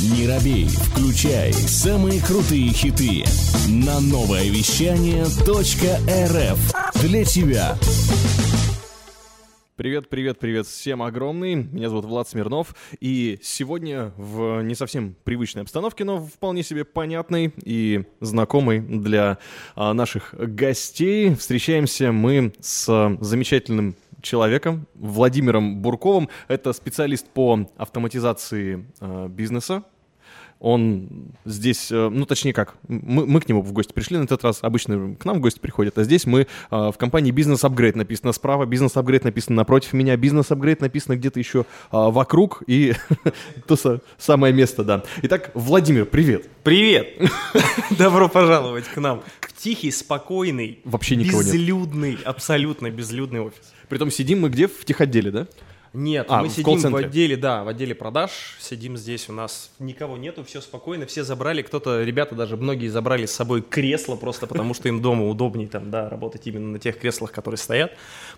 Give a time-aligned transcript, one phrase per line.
[0.00, 3.24] Не робей, включай самые крутые хиты
[3.68, 7.76] на новое вещание .рф для тебя.
[9.74, 11.56] Привет, привет, привет всем огромный.
[11.56, 12.76] Меня зовут Влад Смирнов.
[13.00, 19.38] И сегодня в не совсем привычной обстановке, но вполне себе понятной и знакомой для
[19.74, 26.28] а, наших гостей встречаемся мы с замечательным человеком, Владимиром Бурковым.
[26.48, 29.84] Это специалист по автоматизации э, бизнеса,
[30.60, 31.08] он
[31.44, 34.58] здесь, э, ну точнее как, мы, мы к нему в гости пришли на этот раз,
[34.62, 38.32] обычно к нам в гости приходят, а здесь мы э, в компании Бизнес Апгрейд написано
[38.32, 42.94] справа, Бизнес Апгрейд написано напротив меня, Бизнес Апгрейд написано где-то еще э, вокруг, и
[43.66, 43.76] то
[44.18, 45.04] самое место, да.
[45.22, 46.48] Итак, Владимир, привет.
[46.64, 47.08] Привет!
[47.98, 52.22] Добро пожаловать к нам в тихий, спокойный, Вообще никого безлюдный, нет.
[52.24, 53.72] абсолютно безлюдный офис.
[53.88, 54.66] Притом сидим мы где?
[54.68, 55.46] В техотделе, да?
[55.92, 60.16] Нет, а, мы сидим в отделе, да, в отделе продаж, сидим здесь, у нас никого
[60.16, 64.74] нету, все спокойно, все забрали, кто-то, ребята даже многие забрали с собой кресло просто потому,
[64.74, 67.92] что им дома удобнее там, да, работать именно на тех креслах, которые стоят,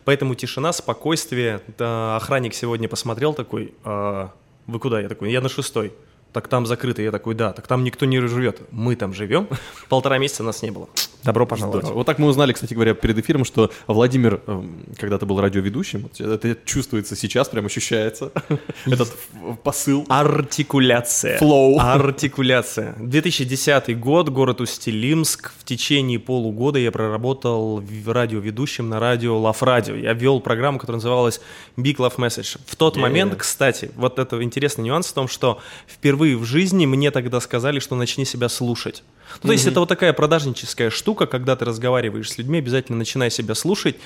[0.04, 4.32] поэтому тишина, спокойствие, да, охранник сегодня посмотрел такой, а,
[4.66, 5.00] вы куда?
[5.00, 5.92] Я такой, я на шестой
[6.32, 7.02] так там закрыто.
[7.02, 8.60] Я такой, да, так там никто не живет.
[8.70, 9.48] Мы там живем.
[9.88, 10.88] Полтора месяца нас не было.
[11.24, 11.82] Добро пожаловать.
[11.82, 11.98] Здорово.
[11.98, 16.08] Вот так мы узнали, кстати говоря, перед эфиром, что Владимир эм, когда-то был радиоведущим.
[16.18, 18.32] Это чувствуется сейчас, прям ощущается.
[18.86, 19.14] Этот
[19.62, 20.06] посыл.
[20.08, 21.38] Артикуляция.
[21.38, 21.78] Флоу.
[21.78, 22.94] Артикуляция.
[22.98, 25.52] 2010 год, город Устилимск.
[25.58, 30.00] В течение полугода я проработал радиоведущим на радио Love Radio.
[30.00, 31.40] Я вел программу, которая называлась
[31.76, 32.58] Big Love Message.
[32.66, 37.10] В тот момент, кстати, вот это интересный нюанс в том, что впервые в жизни мне
[37.10, 39.02] тогда сказали, что начни себя слушать.
[39.42, 43.30] Ну, то есть это вот такая продажническая штука, когда ты разговариваешь с людьми, обязательно начинай
[43.30, 43.96] себя слушать.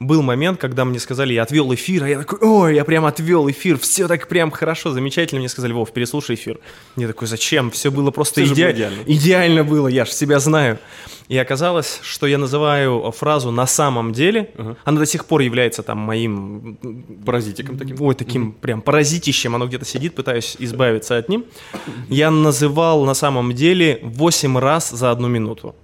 [0.00, 3.50] Был момент, когда мне сказали, я отвел эфир, а я такой, ой, я прям отвел
[3.50, 5.40] эфир, все так прям хорошо, замечательно.
[5.40, 6.60] Мне сказали, Вов, переслушай эфир.
[6.96, 7.72] Я такой, зачем?
[7.72, 8.70] Все было просто иде...
[8.70, 9.02] идеально.
[9.06, 10.78] Идеально было, я же себя знаю.
[11.26, 14.76] И оказалось, что я называю фразу «на самом деле», uh-huh.
[14.84, 16.78] она до сих пор является там моим...
[17.26, 18.00] Паразитиком таким.
[18.00, 18.60] Ой, таким uh-huh.
[18.60, 21.44] прям паразитищем, оно где-то сидит, пытаюсь избавиться от ним.
[22.08, 25.74] Я называл на самом деле 8 раз за одну минуту.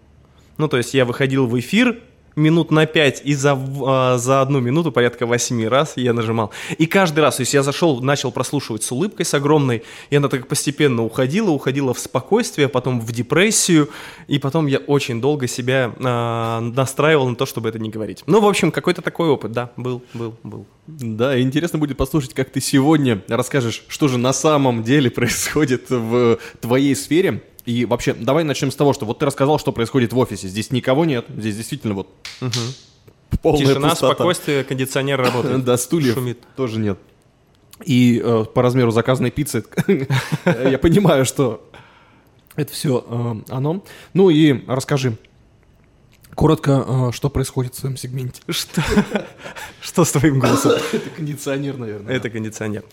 [0.56, 1.98] Ну, то есть я выходил в эфир,
[2.36, 6.50] минут на 5 и за, э, за одну минуту порядка 8 раз я нажимал.
[6.78, 10.28] И каждый раз, то есть я зашел, начал прослушивать с улыбкой, с огромной, и она
[10.28, 13.88] так постепенно уходила, уходила в спокойствие, потом в депрессию,
[14.26, 18.22] и потом я очень долго себя э, настраивал на то, чтобы это не говорить.
[18.26, 20.66] Ну, в общем, какой-то такой опыт, да, был, был, был.
[20.86, 26.38] Да, интересно будет послушать, как ты сегодня расскажешь, что же на самом деле происходит в
[26.60, 27.42] твоей сфере.
[27.64, 30.48] И вообще, давай начнем с того, что вот ты рассказал, что происходит в офисе.
[30.48, 32.08] Здесь никого нет, здесь действительно вот
[32.40, 32.50] угу.
[33.42, 34.14] полная Тишина, пустота.
[34.14, 35.64] спокойствие, кондиционер работает.
[35.64, 36.40] Да, стульев Шумит.
[36.56, 36.98] тоже нет.
[37.84, 39.64] И э, по размеру заказанной пиццы
[40.46, 41.68] я понимаю, что
[42.54, 43.82] это все э, оно.
[44.12, 45.16] Ну и расскажи,
[46.34, 48.42] Коротко, э, что происходит в своем сегменте?
[48.48, 48.82] Что?
[49.80, 50.72] Что с твоим голосом?
[50.92, 52.12] Это кондиционер, наверное.
[52.12, 52.84] Это кондиционер.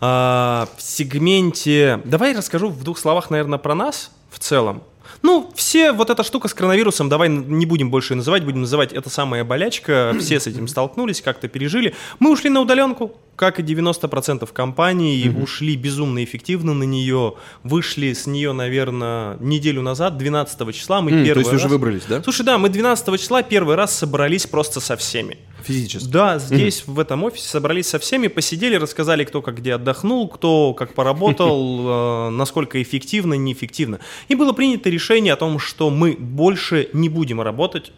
[0.00, 2.00] А, в сегменте...
[2.04, 4.82] Давай расскажу в двух словах, наверное, про нас в целом.
[5.22, 9.10] Ну, все вот эта штука с коронавирусом, давай не будем больше называть, будем называть это
[9.10, 11.94] самая болячка, все с этим столкнулись, как-то пережили.
[12.18, 15.42] Мы ушли на удаленку, как и 90% компаний, mm-hmm.
[15.42, 21.24] ушли безумно эффективно на нее, вышли с нее, наверное, неделю назад, 12 числа мы mm,
[21.24, 21.62] первый То есть раз...
[21.62, 22.22] уже выбрались, да?
[22.22, 25.38] Слушай, да, мы 12 числа первый раз собрались просто со всеми.
[25.62, 26.06] Физически?
[26.08, 26.92] Да, здесь, mm-hmm.
[26.92, 32.28] в этом офисе собрались со всеми, посидели, рассказали, кто как где отдохнул, кто как поработал,
[32.28, 34.00] э, насколько эффективно, неэффективно.
[34.28, 37.92] И было принято решение о том, что мы больше не будем работать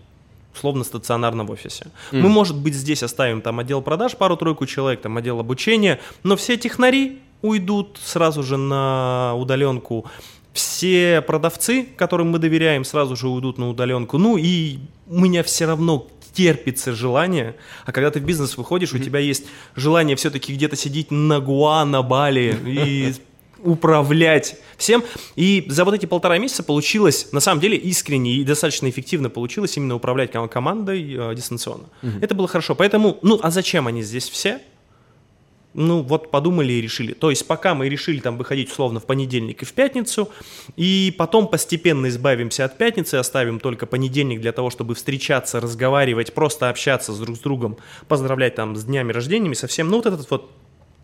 [0.55, 1.87] условно стационарном офисе.
[2.11, 2.21] Mm.
[2.21, 6.57] Мы, может быть, здесь оставим там отдел продаж, пару-тройку человек, там отдел обучения, но все
[6.57, 10.07] технари уйдут сразу же на удаленку.
[10.53, 14.19] Все продавцы, которым мы доверяем, сразу же уйдут на удаленку.
[14.19, 14.79] Ну и
[15.09, 19.01] у меня все равно терпится желание, а когда ты в бизнес выходишь, mm-hmm.
[19.01, 19.45] у тебя есть
[19.77, 23.15] желание все-таки где-то сидеть на Гуа, на Бали и
[23.63, 25.03] управлять всем.
[25.37, 29.77] И за вот эти полтора месяца получилось, на самом деле, искренне и достаточно эффективно получилось
[29.77, 31.85] именно управлять командой э, дистанционно.
[32.03, 32.13] Угу.
[32.21, 32.75] Это было хорошо.
[32.75, 34.61] Поэтому, ну, а зачем они здесь все?
[35.75, 37.15] Ну, вот подумали и решили.
[37.15, 40.29] То есть, пока мы решили там выходить условно в понедельник и в пятницу,
[40.77, 46.69] и потом постепенно избавимся от пятницы, оставим только понедельник для того, чтобы встречаться, разговаривать, просто
[46.69, 50.51] общаться с друг с другом, поздравлять там с днями рождениями, совсем, ну, вот этот вот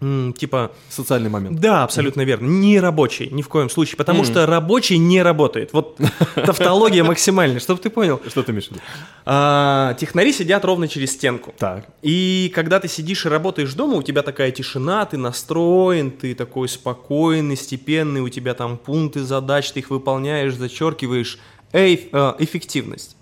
[0.00, 1.61] типа Социальный момент.
[1.61, 2.47] да, абсолютно верно.
[2.47, 3.97] Не рабочий, ни в коем случае.
[3.97, 5.73] Потому что рабочий не работает.
[5.73, 5.99] Вот
[6.35, 8.21] тавтология максимальная, чтобы ты понял.
[8.29, 8.81] Что ты имеешь в виду?
[9.27, 11.55] А, технари сидят ровно через стенку.
[11.59, 11.87] Так.
[12.03, 16.69] И когда ты сидишь и работаешь дома, у тебя такая тишина, ты настроен, ты такой
[16.69, 21.39] спокойный, степенный, у тебя там пункты задач, ты их выполняешь, зачеркиваешь.
[21.73, 21.95] Э,
[22.39, 23.18] эффективность.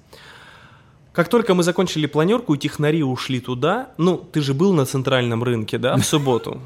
[1.17, 5.43] Как только мы закончили планерку, и технари ушли туда, ну, ты же был на центральном
[5.43, 6.61] рынке, да, в субботу?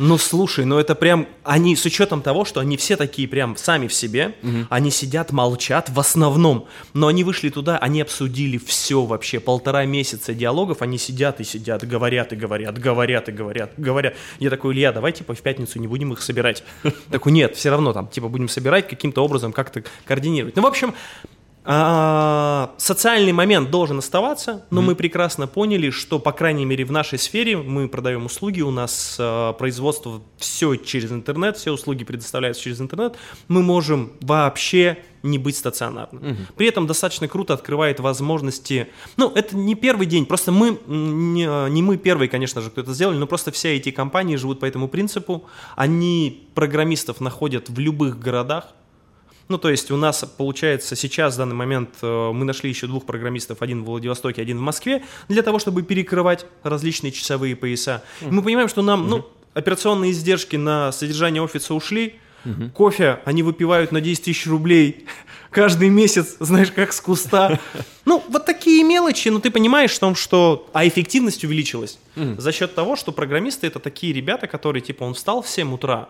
[0.00, 3.86] Ну, слушай, ну это прям, они, с учетом того, что они все такие прям сами
[3.86, 4.34] в себе,
[4.70, 10.34] они сидят, молчат в основном, но они вышли туда, они обсудили все вообще, полтора месяца
[10.34, 14.16] диалогов, они сидят и сидят, говорят и говорят, говорят и говорят, говорят.
[14.40, 16.64] Я такой, Илья, давай, типа, в пятницу не будем их собирать.
[17.10, 20.56] Такой, нет, все равно там, типа, будем собирать каким-то образом, как-то координировать.
[20.56, 20.94] Ну, в общем,
[21.64, 27.18] а, социальный момент должен оставаться, но мы прекрасно поняли, что, по крайней мере, в нашей
[27.18, 32.80] сфере мы продаем услуги, у нас а, производство все через интернет, все услуги предоставляются через
[32.80, 33.16] интернет,
[33.46, 36.36] мы можем вообще не быть стационарным.
[36.56, 38.88] При этом достаточно круто открывает возможности.
[39.16, 42.92] Ну, это не первый день, просто мы, не, не мы первые, конечно же, кто это
[42.92, 45.44] сделали, но просто все эти компании живут по этому принципу.
[45.76, 48.74] Они программистов находят в любых городах,
[49.52, 53.04] ну, то есть у нас, получается, сейчас, в данный момент, э, мы нашли еще двух
[53.04, 58.02] программистов, один в Владивостоке, один в Москве, для того, чтобы перекрывать различные часовые пояса.
[58.22, 62.14] И мы понимаем, что нам, ну, операционные издержки на содержание офиса ушли,
[62.74, 65.04] кофе они выпивают на 10 тысяч рублей
[65.50, 67.60] каждый месяц, знаешь, как с куста.
[68.06, 70.66] Ну, вот такие мелочи, но ты понимаешь в том, что...
[70.72, 75.42] А эффективность увеличилась за счет того, что программисты это такие ребята, которые, типа, он встал
[75.42, 76.08] в 7 утра,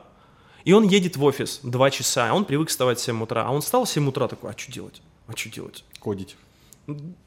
[0.64, 3.44] и он едет в офис 2 часа, а он привык вставать в 7 утра.
[3.46, 5.02] А он встал в 7 утра такой, а что делать?
[5.26, 5.84] А что делать?
[5.98, 6.36] Кодить.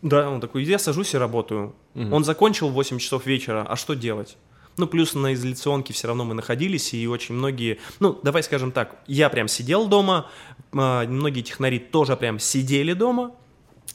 [0.01, 1.73] Да, он такой, я сажусь и работаю.
[1.95, 4.37] Он закончил в 8 часов вечера, а что делать?
[4.77, 8.97] Ну, плюс на изоляционке все равно мы находились, и очень многие, ну, давай скажем так,
[9.07, 10.29] я прям сидел дома,
[10.73, 13.31] а, многие технари тоже прям сидели дома,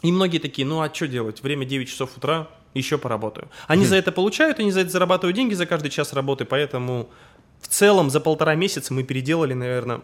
[0.00, 1.42] и многие такие, ну, а что делать?
[1.42, 3.48] Время 9 часов утра, еще поработаю.
[3.66, 7.10] Они за это получают, они за это зарабатывают деньги за каждый час работы, поэтому
[7.61, 10.01] в целом за полтора месяца мы переделали, наверное,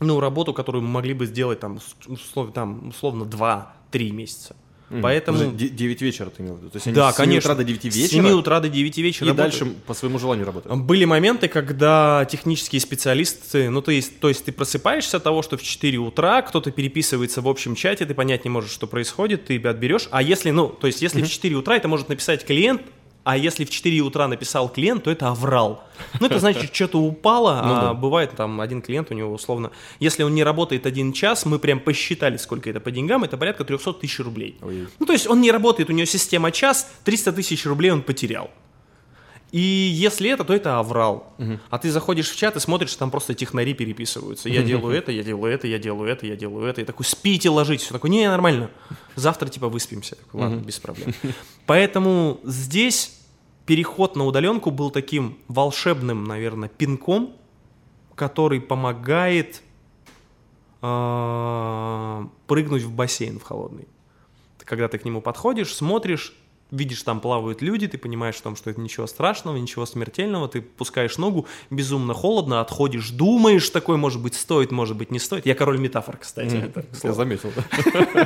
[0.00, 4.56] ну, работу, которую мы могли бы сделать там, с- услов- там условно 2-3 месяца.
[5.00, 5.38] Поэтому...
[5.38, 6.68] Подожди, де- 9 вечера ты имел в виду?
[6.68, 7.50] То есть они Да, с 7 конечно.
[7.52, 8.22] утра до 9 С вечера?
[8.24, 9.58] 7 утра до 9 вечера И работают.
[9.60, 10.80] дальше по своему желанию работают?
[10.82, 15.56] Были моменты, когда технические специалисты, ну то есть, то есть ты просыпаешься от того, что
[15.56, 19.56] в 4 утра кто-то переписывается в общем чате, ты понять не можешь, что происходит, ты
[19.66, 20.08] отберешь.
[20.10, 22.82] А если, ну, то есть если в 4 утра это может написать клиент,
[23.24, 25.84] а если в 4 утра написал клиент, то это аврал.
[26.20, 29.70] Ну, это значит, что-то упало, а бывает там один клиент у него условно,
[30.00, 33.64] если он не работает один час, мы прям посчитали, сколько это по деньгам, это порядка
[33.64, 34.56] 300 тысяч рублей.
[34.62, 34.88] Ой.
[34.98, 38.50] Ну, то есть он не работает, у него система час, 300 тысяч рублей он потерял.
[39.52, 41.34] И если это, то это аврал.
[41.68, 44.48] А ты заходишь в чат и смотришь, там просто технари переписываются.
[44.48, 46.80] Я делаю это, я делаю это, я делаю это, я делаю это.
[46.80, 47.84] И такой, спите, ложитесь.
[47.84, 48.70] Все такой, не, нормально.
[49.14, 50.16] Завтра типа выспимся.
[50.16, 51.12] Такой, Ладно, без проблем.
[51.66, 53.20] Поэтому здесь
[53.66, 57.36] переход на удаленку был таким волшебным, наверное, пинком,
[58.14, 59.62] который помогает
[60.80, 63.86] а, прыгнуть в бассейн в холодный.
[64.64, 66.34] Когда ты к нему подходишь, смотришь,
[66.72, 70.60] видишь, там плавают люди, ты понимаешь в том, что это ничего страшного, ничего смертельного, ты
[70.60, 75.46] пускаешь ногу, безумно холодно, отходишь, думаешь, такой, может быть, стоит, может быть, не стоит.
[75.46, 76.56] Я король метафор, кстати.
[76.56, 77.52] это, к Я заметил.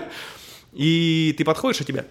[0.72, 2.04] И ты подходишь, а тебя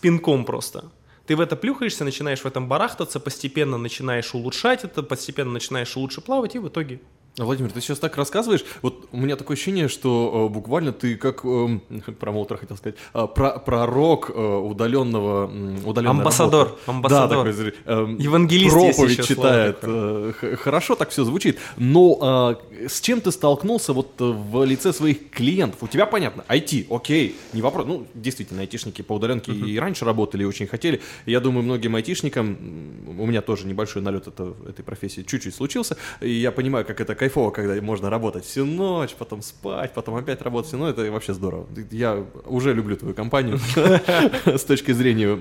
[0.00, 0.90] пинком просто.
[1.26, 6.20] Ты в это плюхаешься, начинаешь в этом барахтаться, постепенно начинаешь улучшать это, постепенно начинаешь лучше
[6.20, 7.00] плавать, и в итоге...
[7.38, 11.44] Владимир, ты сейчас так рассказываешь, вот у меня такое ощущение, что э, буквально ты как
[11.44, 11.82] эм,
[12.18, 16.80] промоутер хотел сказать, э, про- пророк э, удаленного, м, удаленной Амбассадор, работы.
[16.86, 17.46] амбассадор.
[17.46, 19.78] Да, такой, эм, Евангелист есть проповедь читает.
[19.82, 24.94] э, хорошо так все звучит, но э, с чем ты столкнулся вот э, в лице
[24.94, 25.82] своих клиентов?
[25.82, 27.86] У тебя понятно, IT, окей, не вопрос.
[27.86, 31.02] Ну, действительно, айтишники по удаленке и раньше работали, и очень хотели.
[31.26, 32.56] Я думаю, многим айтишникам,
[33.18, 37.14] у меня тоже небольшой налет это, этой профессии чуть-чуть случился, и я понимаю, как это
[37.26, 41.34] кайфово, когда можно работать всю ночь, потом спать, потом опять работать всю ночь, это вообще
[41.34, 41.66] здорово.
[41.90, 43.58] Я уже люблю твою компанию
[44.46, 45.36] с точки зрения,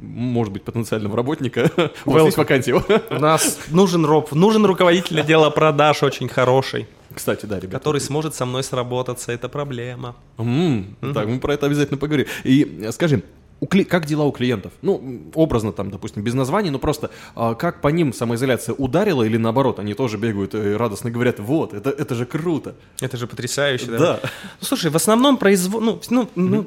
[0.00, 1.70] может быть, потенциального работника.
[2.04, 2.74] У вас есть вакансия?
[3.10, 7.78] У нас нужен роб, нужен руководитель отдела продаж очень хороший, Кстати, да, ребята.
[7.78, 10.16] который сможет со мной сработаться, это проблема.
[10.36, 12.26] Так, мы про это обязательно поговорим.
[12.44, 13.22] И э, скажи,
[13.62, 14.72] у кли- как дела у клиентов?
[14.82, 19.36] Ну, образно там, допустим, без названий, но просто а, как по ним самоизоляция ударила или
[19.36, 22.74] наоборот, они тоже бегают и радостно говорят, вот, это, это же круто.
[23.00, 23.98] Это же потрясающе, да?
[23.98, 24.20] Да.
[24.22, 25.80] Ну, слушай, в основном производ...
[25.80, 26.66] Ну, ну, ну,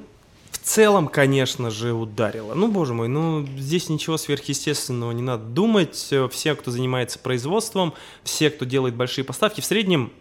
[0.51, 2.53] В целом, конечно же, ударило.
[2.53, 5.95] Ну, боже мой, ну, здесь ничего сверхъестественного не надо думать.
[6.31, 10.11] Все, кто занимается производством, все, кто делает большие поставки, в среднем,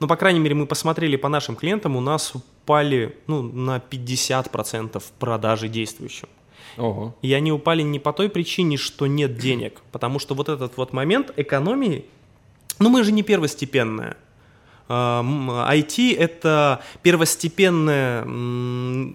[0.00, 5.02] ну, по крайней мере, мы посмотрели по нашим клиентам, у нас упали, ну, на 50%
[5.18, 6.28] продажи действующим.
[6.76, 7.14] Ого.
[7.22, 10.92] И они упали не по той причине, что нет денег, потому что вот этот вот
[10.92, 12.04] момент экономии,
[12.78, 14.16] ну мы же не первостепенная.
[14.88, 18.24] IT это первостепенное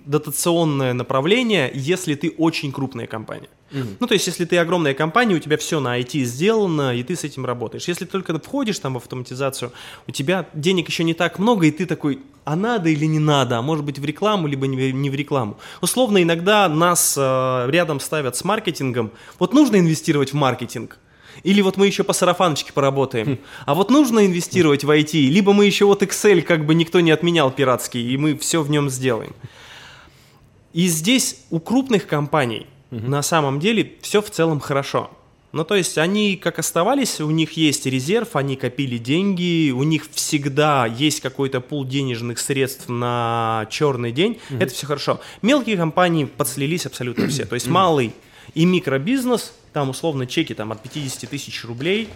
[0.05, 3.49] дотационное направление, если ты очень крупная компания.
[3.71, 7.15] Ну, то есть, если ты огромная компания, у тебя все на IT сделано, и ты
[7.15, 7.87] с этим работаешь.
[7.87, 9.71] Если ты только входишь там в автоматизацию,
[10.07, 13.57] у тебя денег еще не так много, и ты такой, а надо или не надо,
[13.57, 15.57] а может быть в рекламу, либо не не в рекламу.
[15.81, 19.11] Условно, иногда нас э, рядом ставят с маркетингом.
[19.37, 20.97] Вот нужно инвестировать в маркетинг,
[21.43, 23.39] или вот мы еще по сарафаночке поработаем.
[23.65, 27.11] А вот нужно инвестировать в IT, либо мы еще вот Excel как бы никто не
[27.11, 29.33] отменял пиратский, и мы все в нем сделаем.
[30.73, 35.11] И здесь у крупных компаний на самом деле все в целом хорошо.
[35.51, 40.05] Ну, то есть они как оставались, у них есть резерв, они копили деньги, у них
[40.11, 45.19] всегда есть какой-то пул денежных средств на черный день, это все хорошо.
[45.41, 48.13] Мелкие компании подслились абсолютно все, то есть малый
[48.53, 52.09] и микробизнес, там условно чеки там, от 50 тысяч рублей,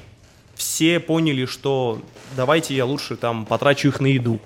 [0.55, 2.01] все поняли, что
[2.35, 4.39] давайте я лучше там потрачу их на еду.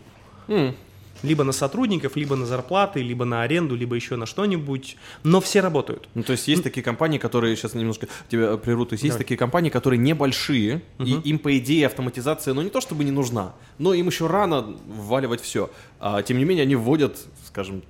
[1.23, 4.97] Либо на сотрудников, либо на зарплаты, либо на аренду, либо еще на что-нибудь.
[5.23, 6.07] Но все работают.
[6.13, 8.85] Ну, то есть есть такие компании, которые сейчас немножко тебя прерву.
[8.85, 9.23] То есть есть Давай.
[9.23, 13.55] такие компании, которые небольшие, и им, по идее, автоматизация, ну, не то чтобы не нужна,
[13.79, 15.71] но им еще рано вваливать все.
[15.99, 17.81] А, тем не менее, они вводят, скажем,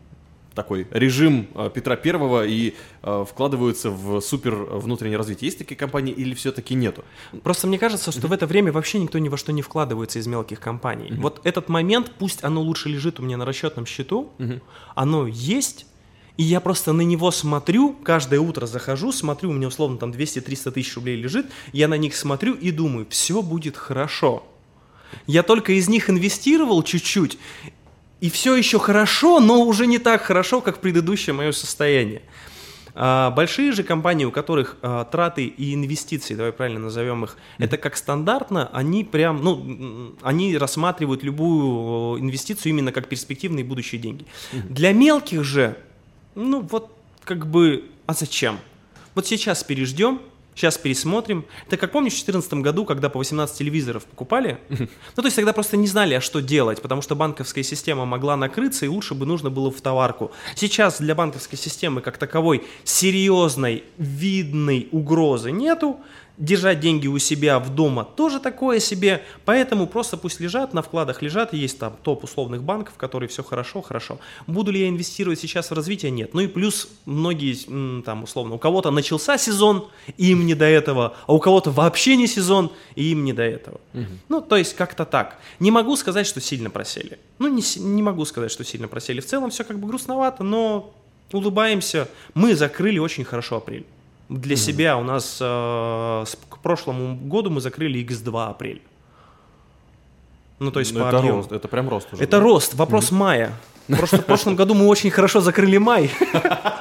[0.57, 2.73] такой режим а, Петра Первого и
[3.03, 5.47] а, вкладываются в супер внутреннее развитие.
[5.47, 7.05] Есть такие компании или все-таки нету?
[7.43, 10.25] Просто мне кажется, что в это время вообще никто ни во что не вкладывается из
[10.27, 11.13] мелких компаний.
[11.17, 14.31] Вот этот момент, пусть оно лучше лежит у меня на расчетном счету,
[14.95, 15.85] оно есть,
[16.37, 20.71] и я просто на него смотрю, каждое утро захожу, смотрю, у меня условно там 200-300
[20.71, 24.43] тысяч рублей лежит, я на них смотрю и думаю, все будет хорошо.
[25.25, 27.37] Я только из них инвестировал чуть-чуть,
[28.19, 32.21] и все еще хорошо, но уже не так хорошо, как предыдущее мое состояние.
[32.99, 37.77] А, большие же компании, у которых а, траты и инвестиции, давай правильно назовем их, это
[37.77, 44.25] как стандартно, они прям, ну, они рассматривают любую э, инвестицию именно как перспективные будущие деньги.
[44.51, 45.77] Для мелких же,
[46.33, 46.91] ну вот
[47.23, 48.57] как бы, а зачем?
[49.13, 50.19] Вот сейчас переждем,
[50.57, 51.45] сейчас пересмотрим.
[51.69, 54.57] Ты как помнишь в 2014 году, когда по 18 телевизоров покупали?
[54.69, 58.35] Ну, то есть тогда просто не знали, а что делать, потому что банковская система могла
[58.35, 60.31] накрыться, и лучше бы нужно было в товарку.
[60.55, 65.99] Сейчас для банковской системы как таковой серьезной, видной угрозы нету.
[66.37, 71.23] Держать деньги у себя в дома тоже такое себе, поэтому просто пусть лежат, на вкладах
[71.23, 74.19] лежат, есть там топ условных банков, которые все хорошо, хорошо.
[74.45, 76.11] Буду ли я инвестировать сейчас в развитие?
[76.11, 76.35] Нет.
[76.35, 81.15] Ну и плюс многие, там условно, у кого-то начался сезон, и им не до этого,
[81.25, 83.81] а у кого-то вообще не сезон, и им не до этого.
[84.29, 85.39] Ну, то есть как-то так.
[85.59, 87.17] Не могу сказать, что сильно просели.
[87.39, 89.21] Ну, не, не могу сказать, что сильно просели.
[89.21, 90.93] В целом все как бы грустновато, но
[91.31, 92.07] улыбаемся.
[92.35, 93.87] Мы закрыли очень хорошо апрель.
[94.29, 95.45] Для себя у нас э,
[96.27, 98.81] с- к прошлому году мы закрыли X2 апрель.
[100.59, 101.37] Ну, то есть Ну, по это объему.
[101.37, 102.23] рост, это прям рост уже.
[102.23, 102.43] Это да?
[102.43, 103.53] рост, вопрос мая.
[103.87, 106.11] Просто в прошлом году мы очень хорошо закрыли май.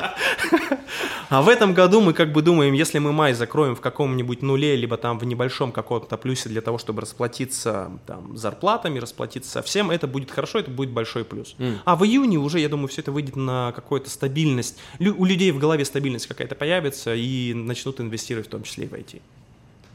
[1.28, 4.76] А в этом году мы как бы думаем, если мы май закроем в каком-нибудь нуле,
[4.76, 9.90] либо там в небольшом каком-то плюсе для того, чтобы расплатиться там зарплатами, расплатиться со всем,
[9.90, 11.56] это будет хорошо, это будет большой плюс.
[11.85, 14.78] А в июне уже, я думаю, все это выйдет на какую-то стабильность.
[14.99, 18.88] Лю- у людей в голове стабильность какая-то появится и начнут инвестировать в том числе и
[18.88, 19.21] в IT.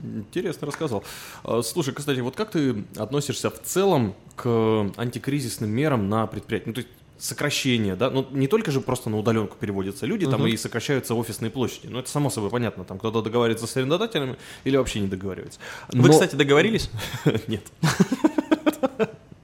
[0.03, 1.03] Интересно рассказал.
[1.43, 6.67] А, Слушай, кстати, вот как ты относишься в целом к антикризисным мерам на предприятии?
[6.69, 6.89] Ну, то есть
[7.21, 8.09] сокращение, да?
[8.09, 11.87] Ну, не только же просто на удаленку переводятся люди, там и сокращаются офисные площади.
[11.87, 12.83] Ну, это само собой понятно.
[12.83, 15.59] Там кто-то договаривается с арендодателями или вообще не договаривается.
[15.91, 16.89] Вы, Но- кстати, договорились?
[17.47, 17.63] Нет.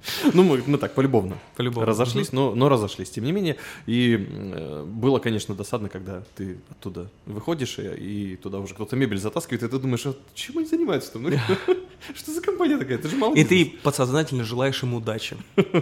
[0.34, 1.38] Ну, мы, мы так, полюбовно.
[1.56, 1.86] Полюбовно.
[1.86, 3.10] Разошлись, но, но разошлись.
[3.10, 8.60] Тем не менее, и э, было, конечно, досадно, когда ты оттуда выходишь, и, и туда
[8.60, 11.24] уже кто-то мебель затаскивает, и ты думаешь, а чем они занимаются там?
[11.24, 11.32] Ну,
[12.16, 12.98] что за компания такая?
[12.98, 15.38] Это же мало И ты подсознательно желаешь им удачи.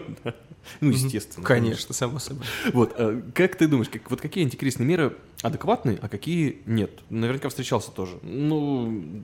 [0.81, 1.45] Ну, естественно.
[1.45, 2.43] Конечно, само собой.
[2.74, 6.89] Вот, э, как ты думаешь, вот какие антикризисные меры адекватны, а какие нет?
[7.12, 8.17] Наверняка встречался тоже.
[8.24, 9.22] Ну,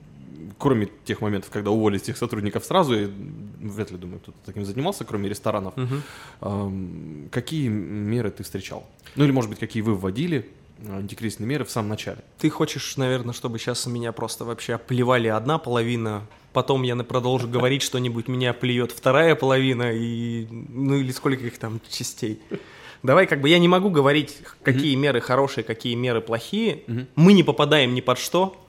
[0.58, 3.08] кроме тех моментов, когда уволили всех сотрудников сразу, я
[3.60, 5.74] вряд ли, думаю, кто-то таким занимался, кроме ресторанов.
[6.40, 8.86] Ам, какие меры ты встречал?
[9.16, 10.48] Ну, или, может быть, какие вы вводили?
[10.88, 12.18] антикризисные меры в самом начале.
[12.38, 17.82] Ты хочешь, наверное, чтобы сейчас меня просто вообще оплевали одна половина, потом я продолжу говорить
[17.82, 22.40] что-нибудь, меня плюет вторая половина, и ну или сколько их там частей.
[23.02, 25.00] Давай как бы я не могу говорить, какие mm-hmm.
[25.00, 26.84] меры хорошие, какие меры плохие.
[26.86, 27.06] Mm-hmm.
[27.16, 28.61] Мы не попадаем ни под что.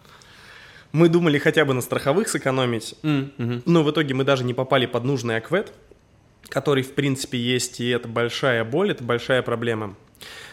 [0.93, 3.63] Мы думали хотя бы на страховых сэкономить, mm-hmm.
[3.65, 5.73] но в итоге мы даже не попали под нужный аквет,
[6.49, 9.95] который в принципе есть, и это большая боль, это большая проблема.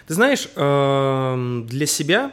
[0.07, 2.33] Ты знаешь, эм, для себя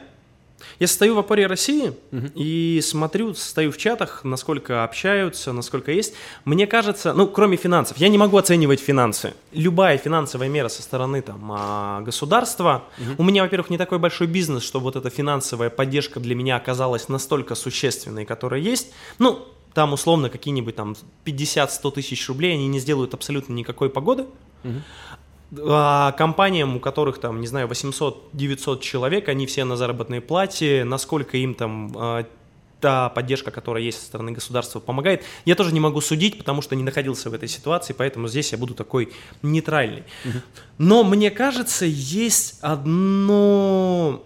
[0.79, 2.27] я стою в опоре России угу.
[2.36, 6.13] и смотрю, стою в чатах, насколько общаются, насколько есть.
[6.46, 9.34] Мне кажется, ну, кроме финансов, я не могу оценивать финансы.
[9.51, 12.84] Любая финансовая мера со стороны там, а, государства.
[12.98, 13.24] Угу.
[13.24, 17.10] У меня, во-первых, не такой большой бизнес, что вот эта финансовая поддержка для меня оказалась
[17.10, 18.91] настолько существенной, которая есть.
[19.19, 24.25] Ну, там условно какие-нибудь там 50-100 тысяч рублей, они не сделают абсолютно никакой погоды.
[24.63, 24.81] Угу.
[25.56, 31.38] А компаниям, у которых там, не знаю, 800-900 человек, они все на заработной плате, насколько
[31.38, 32.25] им там а,
[32.80, 35.24] та поддержка, которая есть со стороны государства, помогает.
[35.46, 38.58] Я тоже не могу судить, потому что не находился в этой ситуации, поэтому здесь я
[38.58, 40.04] буду такой нейтральный.
[40.77, 44.24] Но мне кажется, есть одно,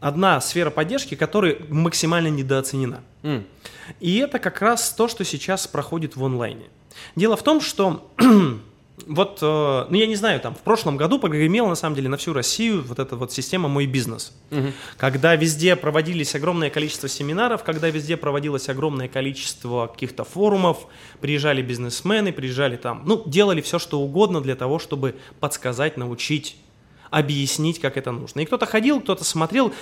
[0.00, 3.02] одна сфера поддержки, которая максимально недооценена.
[3.22, 3.44] Mm.
[4.00, 6.64] И это как раз то, что сейчас проходит в онлайне.
[7.14, 8.10] Дело в том, что
[9.06, 12.16] вот, э, ну я не знаю, там в прошлом году прогремела на самом деле на
[12.16, 14.72] всю Россию вот эта вот система «Мой бизнес», угу.
[14.96, 20.86] когда везде проводились огромное количество семинаров, когда везде проводилось огромное количество каких-то форумов,
[21.20, 26.56] приезжали бизнесмены, приезжали там, ну, делали все, что угодно для того, чтобы подсказать, научить,
[27.10, 28.40] объяснить, как это нужно.
[28.40, 29.72] И кто-то ходил, кто-то смотрел,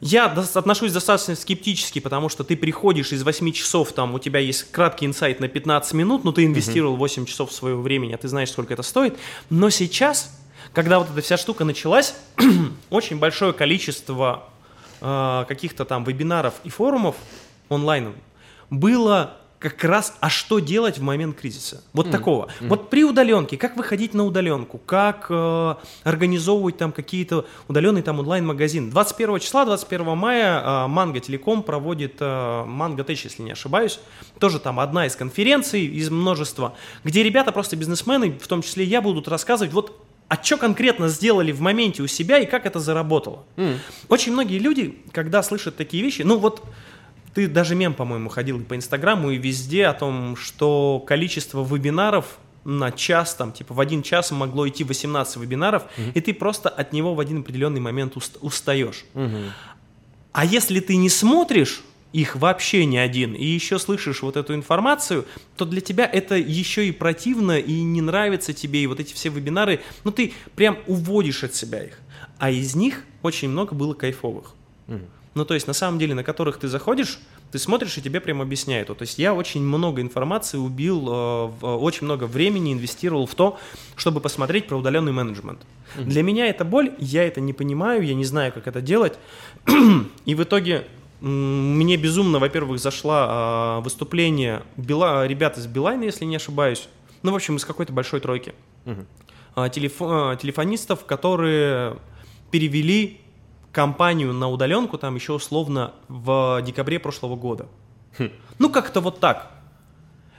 [0.00, 4.70] я отношусь достаточно скептически, потому что ты приходишь из 8 часов, там у тебя есть
[4.70, 8.50] краткий инсайт на 15 минут, но ты инвестировал 8 часов своего времени, а ты знаешь,
[8.50, 9.18] сколько это стоит.
[9.50, 10.38] Но сейчас,
[10.72, 12.14] когда вот эта вся штука началась,
[12.90, 14.48] очень большое количество
[15.00, 17.16] э, каких-то там вебинаров и форумов
[17.68, 18.14] онлайн
[18.70, 21.82] было как раз, а что делать в момент кризиса?
[21.92, 22.10] Вот mm.
[22.10, 22.48] такого.
[22.60, 22.68] Mm.
[22.68, 25.74] Вот при удаленке, как выходить на удаленку, как э,
[26.04, 28.90] организовывать там какие-то удаленные там онлайн-магазин.
[28.90, 33.98] 21 числа, 21 мая э, Манго Телеком проводит э, Манго Тэч, если не ошибаюсь.
[34.38, 39.00] Тоже там одна из конференций, из множества, где ребята, просто бизнесмены, в том числе я,
[39.00, 43.44] будут рассказывать, вот а что конкретно сделали в моменте у себя и как это заработало.
[43.56, 43.78] Mm.
[44.10, 46.62] Очень многие люди, когда слышат такие вещи, ну вот
[47.38, 52.40] ты даже мем, по-моему, ходил и по Инстаграму, и везде о том, что количество вебинаров
[52.64, 56.10] на час, там, типа, в один час могло идти 18 вебинаров, угу.
[56.14, 59.04] и ты просто от него в один определенный момент уст- устаешь.
[59.14, 59.36] Угу.
[60.32, 61.82] А если ты не смотришь
[62.12, 65.24] их вообще не один, и еще слышишь вот эту информацию,
[65.56, 69.28] то для тебя это еще и противно, и не нравится тебе, и вот эти все
[69.28, 72.00] вебинары, ну, ты прям уводишь от себя их.
[72.40, 74.56] А из них очень много было кайфовых.
[74.88, 75.02] Угу.
[75.34, 77.18] Ну, то есть, на самом деле, на которых ты заходишь,
[77.50, 78.88] ты смотришь, и тебе прям объясняют.
[78.88, 83.58] То есть, я очень много информации убил, э, э, очень много времени инвестировал в то,
[83.96, 85.60] чтобы посмотреть про удаленный менеджмент.
[85.96, 86.04] Mm-hmm.
[86.04, 89.18] Для меня это боль, я это не понимаю, я не знаю, как это делать.
[90.24, 90.86] и в итоге
[91.20, 96.88] мне безумно, во-первых, зашло э, выступление Била, ребят из Билайна, если не ошибаюсь.
[97.22, 98.54] Ну, в общем, из какой-то большой тройки.
[98.84, 99.70] Mm-hmm.
[99.70, 101.96] Телефон, телефонистов, которые
[102.52, 103.20] перевели
[103.78, 107.68] компанию на удаленку там еще условно в декабре прошлого года.
[108.18, 108.30] Хм.
[108.58, 109.52] Ну, как-то вот так.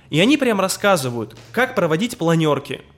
[0.10, 2.82] И они прям рассказывают, как проводить планерки–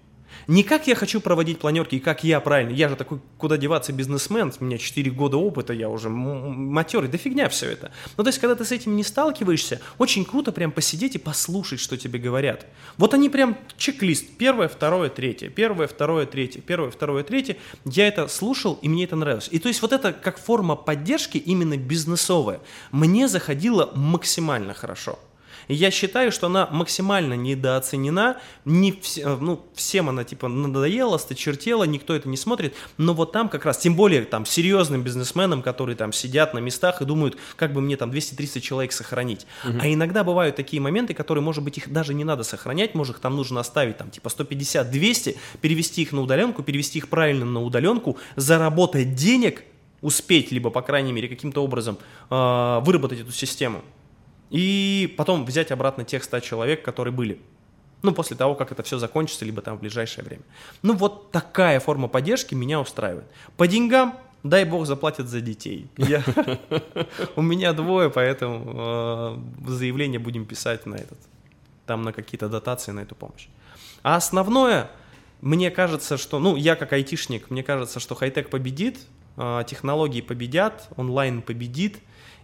[0.47, 2.71] не как я хочу проводить планерки и как я правильно.
[2.71, 4.51] Я же такой, куда деваться, бизнесмен.
[4.59, 7.09] У меня 4 года опыта, я уже матерый.
[7.09, 7.91] Да фигня все это.
[8.17, 11.79] Ну, то есть, когда ты с этим не сталкиваешься, очень круто прям посидеть и послушать,
[11.79, 12.65] что тебе говорят.
[12.97, 14.25] Вот они прям чек-лист.
[14.37, 15.49] Первое, второе, третье.
[15.49, 16.61] Первое, второе, третье.
[16.61, 17.57] Первое, второе, третье.
[17.85, 19.49] Я это слушал, и мне это нравилось.
[19.51, 22.59] И то есть, вот это как форма поддержки именно бизнесовая.
[22.91, 25.19] Мне заходило максимально хорошо.
[25.71, 28.35] И я считаю, что она максимально недооценена.
[28.65, 29.17] Не вс...
[29.17, 32.75] Э, ну, всем она типа надоела, сточертела, никто это не смотрит.
[32.97, 37.01] Но вот там как раз, тем более там серьезным бизнесменам, которые там сидят на местах
[37.01, 39.47] и думают, как бы мне там 200-300 человек сохранить.
[39.63, 39.77] Угу.
[39.81, 43.21] А иногда бывают такие моменты, которые, может быть, их даже не надо сохранять, может, их
[43.21, 48.17] там нужно оставить там типа 150-200, перевести их на удаленку, перевести их правильно на удаленку,
[48.35, 49.63] заработать денег,
[50.01, 51.97] успеть, либо, по крайней мере, каким-то образом
[52.29, 53.81] э, выработать эту систему
[54.51, 57.39] и потом взять обратно тех 100 человек, которые были.
[58.01, 60.43] Ну, после того, как это все закончится, либо там в ближайшее время.
[60.81, 63.25] Ну, вот такая форма поддержки меня устраивает.
[63.57, 65.89] По деньгам, дай бог, заплатят за детей.
[67.35, 71.19] У меня двое, поэтому э, заявление будем писать на этот,
[71.85, 73.47] там на какие-то дотации, на эту помощь.
[74.03, 74.89] А основное,
[75.39, 78.99] мне кажется, что, ну, я как айтишник, мне кажется, что хай-тек победит,
[79.37, 81.99] э, технологии победят, онлайн победит,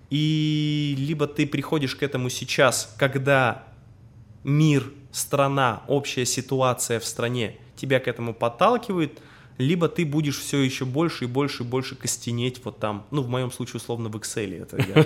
[0.10, 3.66] и либо ты приходишь к этому сейчас, когда
[4.44, 9.20] мир, страна, общая ситуация в стране тебя к этому подталкивает,
[9.58, 13.28] либо ты будешь все еще больше и больше и больше костенеть вот там, ну, в
[13.28, 14.62] моем случае, условно, в Excel.
[14.62, 15.06] Это я,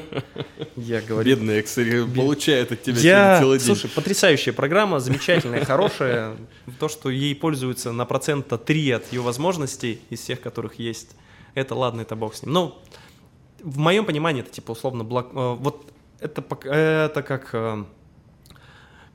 [0.75, 1.29] я говорю.
[1.29, 3.67] Бедный Excel получает от тебя Я, целый день.
[3.67, 6.35] слушай, потрясающая программа, замечательная, хорошая.
[6.79, 11.11] То, что ей пользуются на процента 3 от ее возможностей из всех, которых есть,
[11.55, 12.53] это ладно, это бог с ним.
[12.53, 12.81] Но
[13.63, 15.27] в моем понимании это типа условно блок...
[15.33, 15.85] э, Вот
[16.19, 17.83] это, это как э,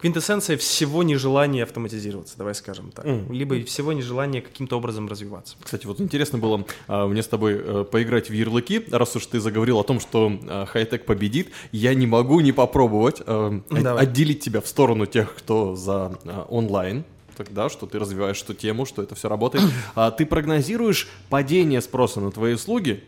[0.01, 3.05] квинтэссенция всего нежелания автоматизироваться, давай скажем так.
[3.05, 3.33] Мгм.
[3.33, 5.57] Либо всего нежелания каким-то образом развиваться.
[5.63, 9.41] Кстати, вот интересно было а, мне с тобой э, поиграть в ярлыки, раз уж ты
[9.41, 14.03] заговорил о том, что а, хай-тек победит, я не могу не попробовать а, Давай.
[14.05, 17.05] отделить тебя в сторону тех, кто за а, онлайн,
[17.37, 19.65] тогда, что ты развиваешь эту тему, что это все работает.
[19.95, 23.05] А ты прогнозируешь падение спроса на твои услуги,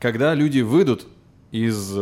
[0.00, 1.06] когда люди выйдут
[1.52, 1.96] из...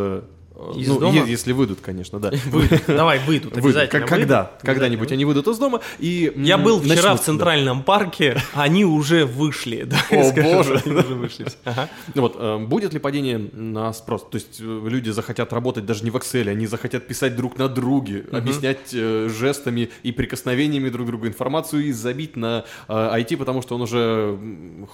[0.74, 1.24] Из ну, дома?
[1.24, 2.32] если выйдут, конечно, да.
[2.46, 2.82] Выйдут.
[2.88, 4.06] Давай, выйдут, обязательно.
[4.06, 4.42] Когда?
[4.42, 4.62] выйдут.
[4.62, 6.32] Когда-нибудь они выйдут из дома и...
[6.36, 7.20] Я был вчера в.
[7.20, 9.82] Центральном парке, они уже вышли.
[9.86, 10.82] да, О, боже.
[10.84, 11.46] они уже вышли.
[11.64, 11.88] Ага.
[12.14, 14.26] Ну Вот, э, будет ли падение на спрос?
[14.28, 17.68] То есть э, люди захотят работать даже не в Excel, они захотят писать друг на
[17.68, 23.76] друге, объяснять э, жестами и прикосновениями друг другу информацию и забить на IT, потому что
[23.76, 24.38] он уже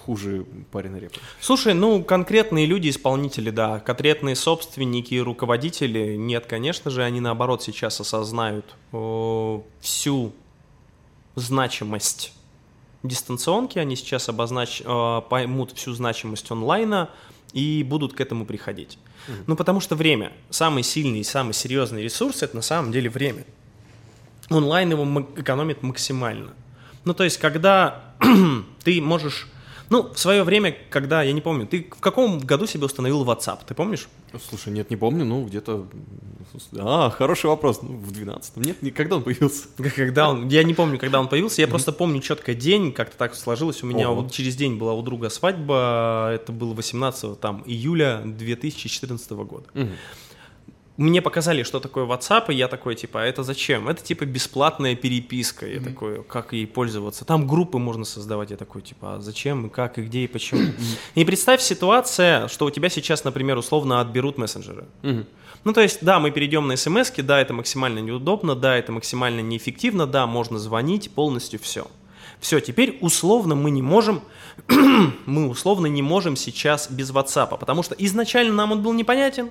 [0.04, 1.14] хуже парень на репу.
[1.40, 5.53] Слушай, ну конкретные люди, исполнители, да, конкретные собственники, руководители,
[6.16, 10.32] нет, конечно же, они наоборот сейчас осознают о, всю
[11.34, 12.32] значимость
[13.02, 14.82] дистанционки, они сейчас обознач...
[14.84, 17.10] э, поймут всю значимость онлайна
[17.52, 18.98] и будут к этому приходить.
[19.46, 23.44] Ну, потому что время, самый сильный и самый серьезный ресурс, это на самом деле время.
[24.50, 26.52] Онлайн его экономит максимально.
[27.04, 28.14] Ну, то есть, когда
[28.84, 29.48] ты можешь...
[29.90, 33.60] Ну, в свое время, когда, я не помню, ты в каком году себе установил WhatsApp,
[33.66, 34.08] ты помнишь?
[34.48, 35.86] Слушай, нет, не помню, ну где-то...
[36.78, 37.82] А, хороший вопрос.
[37.82, 38.62] Ну, в 12-м.
[38.62, 39.68] Нет, ни- когда он появился?
[39.96, 43.34] Когда он, я не помню, когда он появился, я просто помню четко день, как-то так
[43.34, 43.82] сложилось.
[43.82, 49.30] У меня вот через день была у друга свадьба, это было 18 там, июля 2014
[49.32, 49.66] года.
[50.96, 53.88] Мне показали, что такое WhatsApp, и я такой, типа, а это зачем?
[53.88, 55.66] Это, типа, бесплатная переписка.
[55.66, 57.24] Я такой, как ей пользоваться?
[57.24, 58.50] Там группы можно создавать.
[58.50, 60.72] Я такой, типа, а зачем, и как, и где, и почему?
[61.16, 64.84] И представь ситуация, что у тебя сейчас, например, условно отберут мессенджеры.
[65.02, 65.26] Мгм.
[65.64, 69.40] Ну, то есть, да, мы перейдем на смс да, это максимально неудобно, да, это максимально
[69.40, 71.88] неэффективно, да, можно звонить, полностью все.
[72.38, 74.20] Все, теперь условно мы не можем,
[75.26, 79.50] мы условно не можем сейчас без WhatsApp, потому что изначально нам он был непонятен,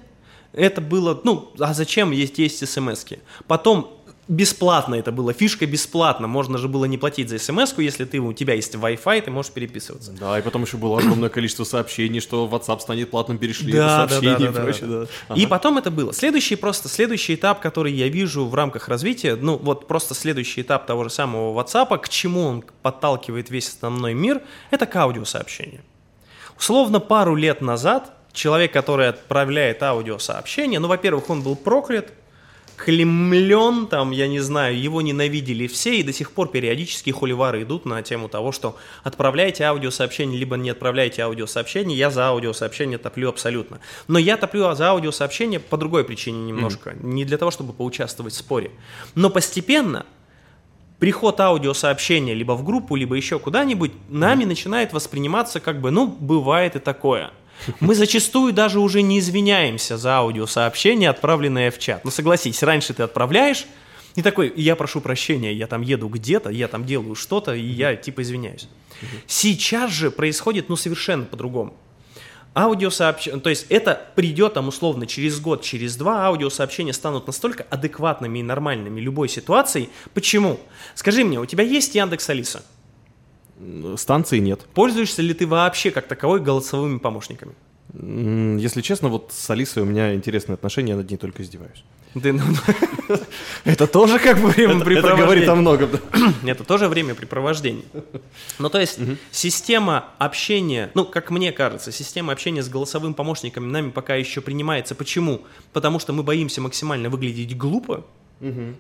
[0.54, 3.20] это было, ну, а зачем есть, есть смс -ки?
[3.48, 8.20] Потом бесплатно это было, фишка бесплатно, можно же было не платить за смс если ты,
[8.20, 10.12] у тебя есть Wi-Fi, ты можешь переписываться.
[10.12, 13.86] Да, и потом еще было огромное количество сообщений, что WhatsApp станет платным, перешли Да, это
[13.86, 14.88] да, сообщение да, и да, прочее.
[14.88, 15.00] да.
[15.30, 15.36] да.
[15.36, 15.50] И Ага.
[15.50, 16.14] потом это было.
[16.14, 20.86] Следующий просто, следующий этап, который я вижу в рамках развития, ну вот просто следующий этап
[20.86, 25.82] того же самого WhatsApp, к чему он подталкивает весь основной мир, это к аудиосообщению.
[26.58, 32.12] Условно пару лет назад человек, который отправляет аудиосообщение, ну, во-первых, он был проклят,
[32.76, 37.86] клемлен, там, я не знаю, его ненавидели все, и до сих пор периодически холивары идут
[37.86, 43.80] на тему того, что отправляйте аудиосообщение, либо не отправляйте аудиосообщение, я за аудиосообщение топлю абсолютно.
[44.08, 48.38] Но я топлю за аудиосообщение по другой причине немножко, не для того, чтобы поучаствовать в
[48.38, 48.72] споре.
[49.16, 50.06] Но постепенно
[51.00, 56.76] приход аудиосообщения либо в группу, либо еще куда-нибудь, нами начинает восприниматься как бы, ну, бывает
[56.76, 57.32] и такое.
[57.80, 62.04] Мы зачастую даже уже не извиняемся за аудиосообщение, отправленное в чат.
[62.04, 63.66] Ну, согласись, раньше ты отправляешь,
[64.16, 67.96] и такой, я прошу прощения, я там еду где-то, я там делаю что-то, и я
[67.96, 68.68] типа извиняюсь.
[69.28, 71.74] Сейчас же происходит, ну, совершенно по-другому.
[72.56, 78.40] Аудиосообщения, то есть это придет там условно через год, через два, аудиосообщения станут настолько адекватными
[78.40, 79.90] и нормальными любой ситуации.
[80.14, 80.60] Почему?
[80.94, 82.64] Скажи мне, у тебя есть Яндекс Алиса?
[83.98, 84.62] Станции нет.
[84.74, 87.54] Пользуешься ли ты вообще как таковой голосовыми помощниками?
[87.94, 91.84] Если честно, вот с Алисой у меня интересные отношения, я над ней только издеваюсь.
[92.22, 92.44] Ты, ну,
[93.66, 95.26] это тоже как бы Это времяпрепровождение.
[95.26, 95.90] говорит о многом.
[95.92, 96.00] да.
[96.52, 97.84] Это тоже времяпрепровождение.
[98.60, 99.00] Ну, то есть,
[99.32, 104.94] система общения, ну, как мне кажется, система общения с голосовым помощником нами пока еще принимается.
[104.94, 105.42] Почему?
[105.72, 108.06] Потому что мы боимся максимально выглядеть глупо.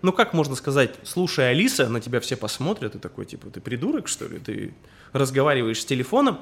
[0.02, 4.08] Ну, как можно сказать, слушай, Алиса, на тебя все посмотрят, и такой, типа, ты придурок,
[4.08, 4.39] что ли?
[4.39, 4.73] Ты
[5.13, 6.39] разговариваешь с телефоном,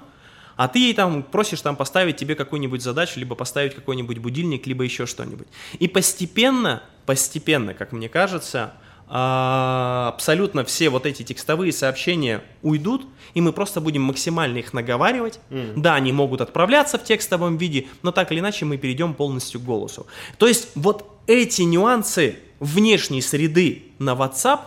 [0.55, 4.83] а ты ей там просишь там поставить тебе какую-нибудь задачу, либо поставить какой-нибудь будильник, либо
[4.83, 5.47] еще что-нибудь.
[5.79, 8.73] И постепенно, постепенно, как мне кажется,
[9.13, 15.39] а, абсолютно все вот эти текстовые сообщения уйдут, и мы просто будем максимально их наговаривать.
[15.49, 15.73] Mm.
[15.75, 19.63] Да, они могут отправляться в текстовом виде, но так или иначе мы перейдем полностью к
[19.63, 20.07] голосу.
[20.37, 24.61] То есть вот эти нюансы внешней среды на WhatsApp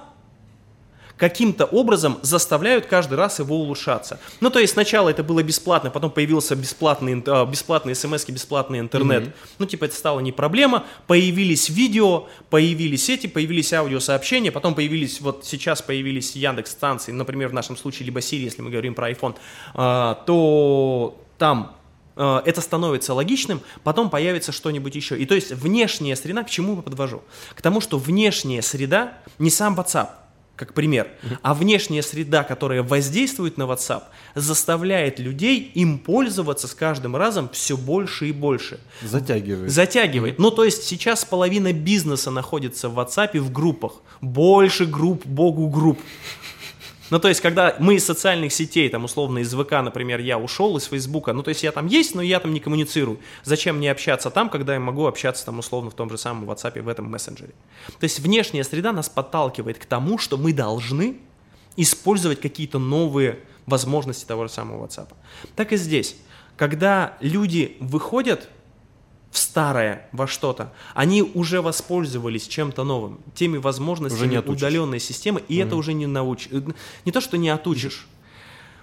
[1.16, 4.18] каким-то образом заставляют каждый раз его улучшаться.
[4.40, 9.24] Ну, то есть сначала это было бесплатно, потом появился бесплатный, э, бесплатные смс, бесплатный интернет.
[9.24, 9.32] Mm-hmm.
[9.60, 10.84] Ну, типа это стало не проблема.
[11.06, 17.54] Появились видео, появились эти, появились аудиосообщения, потом появились, вот сейчас появились Яндекс станции, например, в
[17.54, 19.36] нашем случае, либо Siri, если мы говорим про iPhone,
[19.74, 21.76] э, то там
[22.16, 25.18] это становится логичным, потом появится что-нибудь еще.
[25.18, 27.22] И то есть внешняя среда, к чему я подвожу?
[27.54, 30.08] К тому, что внешняя среда, не сам WhatsApp,
[30.56, 31.08] как пример.
[31.42, 37.76] А внешняя среда, которая воздействует на WhatsApp, заставляет людей им пользоваться с каждым разом все
[37.76, 38.78] больше и больше.
[39.02, 39.70] Затягивает.
[39.70, 40.38] Затягивает.
[40.38, 43.94] Ну, то есть сейчас половина бизнеса находится в WhatsApp в группах.
[44.20, 45.98] Больше групп, богу групп.
[47.14, 50.76] Ну, то есть, когда мы из социальных сетей, там, условно, из ВК, например, я ушел
[50.76, 53.20] из Фейсбука, ну, то есть, я там есть, но я там не коммуницирую.
[53.44, 56.82] Зачем мне общаться там, когда я могу общаться, там, условно, в том же самом WhatsApp,
[56.82, 57.54] в этом мессенджере?
[58.00, 61.18] То есть, внешняя среда нас подталкивает к тому, что мы должны
[61.76, 65.10] использовать какие-то новые возможности того же самого WhatsApp.
[65.54, 66.16] Так и здесь.
[66.56, 68.48] Когда люди выходят
[69.34, 75.66] в старое, во что-то, они уже воспользовались чем-то новым, теми возможностями удаленной системы, и mm
[75.66, 76.52] это уже не научишь.
[76.52, 76.60] Э,
[77.04, 78.06] не то, что не отучишь.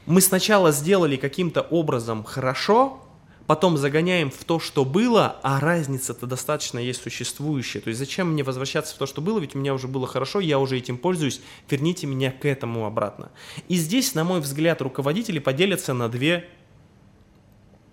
[0.06, 3.00] Мы сначала сделали каким-то образом хорошо,
[3.48, 7.80] потом загоняем в то, что было, а разница-то достаточно есть существующая.
[7.80, 10.42] То есть зачем мне возвращаться в то, что было, ведь у меня уже было хорошо,
[10.42, 13.32] я уже этим пользуюсь, верните меня к этому обратно.
[13.70, 16.50] И здесь, на мой взгляд, руководители поделятся на две,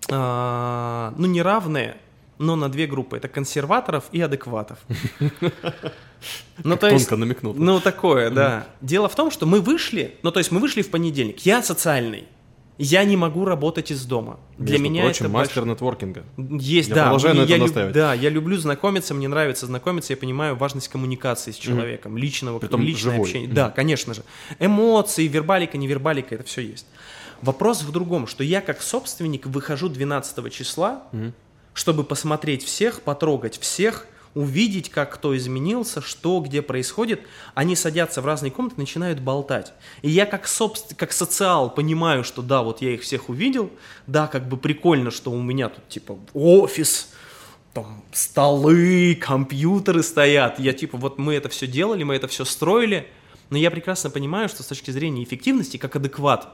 [0.09, 1.95] э, ну, неравные,
[2.39, 3.17] но на две группы.
[3.17, 4.79] Это консерваторов и адекватов.
[6.65, 7.53] Ну, то есть, намекнул.
[7.53, 8.67] Ну, такое, да.
[8.81, 11.39] Дело в том, что мы вышли, ну, то есть мы вышли в понедельник.
[11.45, 12.25] Я социальный.
[12.77, 14.37] Я не могу работать из дома.
[14.57, 15.71] Для Между меня прочим, это мастер больш...
[15.71, 16.23] нетворкинга.
[16.37, 17.01] Есть, я да.
[17.03, 17.73] Продолжаю на я люб...
[17.93, 22.19] Да, я люблю знакомиться, мне нравится знакомиться, я понимаю важность коммуникации с человеком, mm.
[22.19, 23.27] личного, Притом личное живой.
[23.27, 23.49] общение.
[23.49, 23.53] Mm.
[23.53, 24.23] Да, конечно же.
[24.59, 26.85] Эмоции, вербалика, невербалика, это все есть.
[27.41, 31.31] Вопрос в другом, что я как собственник выхожу 12 числа, mm
[31.79, 37.21] чтобы посмотреть всех, потрогать всех, увидеть, как кто изменился, что где происходит,
[37.53, 39.71] они садятся в разные комнаты, начинают болтать.
[40.01, 40.97] И я как, собствен...
[40.97, 43.71] как социал понимаю, что да, вот я их всех увидел,
[44.07, 47.13] да, как бы прикольно, что у меня тут типа офис,
[47.73, 50.59] там столы, компьютеры стоят.
[50.59, 53.07] Я типа, вот мы это все делали, мы это все строили,
[53.49, 56.49] но я прекрасно понимаю, что с точки зрения эффективности, как адекват,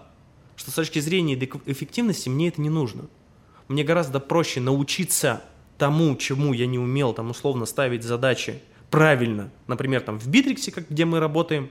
[0.55, 1.33] что с точки зрения
[1.65, 3.05] эффективности мне это не нужно.
[3.67, 5.41] Мне гораздо проще научиться
[5.77, 10.89] тому, чему я не умел, там условно ставить задачи правильно, например, там в Битриксе, как,
[10.89, 11.69] где мы работаем,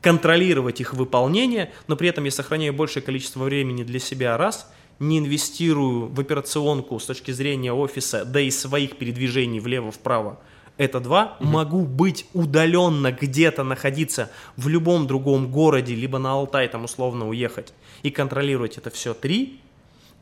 [0.00, 5.18] контролировать их выполнение, но при этом я сохраняю большее количество времени для себя раз, не
[5.18, 10.38] инвестирую в операционку с точки зрения офиса, да и своих передвижений влево-вправо,
[10.76, 11.36] это два.
[11.40, 11.46] Mm-hmm.
[11.46, 17.74] Могу быть удаленно где-то находиться в любом другом городе, либо на Алтай там условно уехать
[18.02, 19.12] и контролировать это все.
[19.12, 19.60] Три.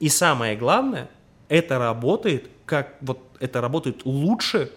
[0.00, 1.08] И самое главное,
[1.48, 4.70] это работает, как вот это работает лучше,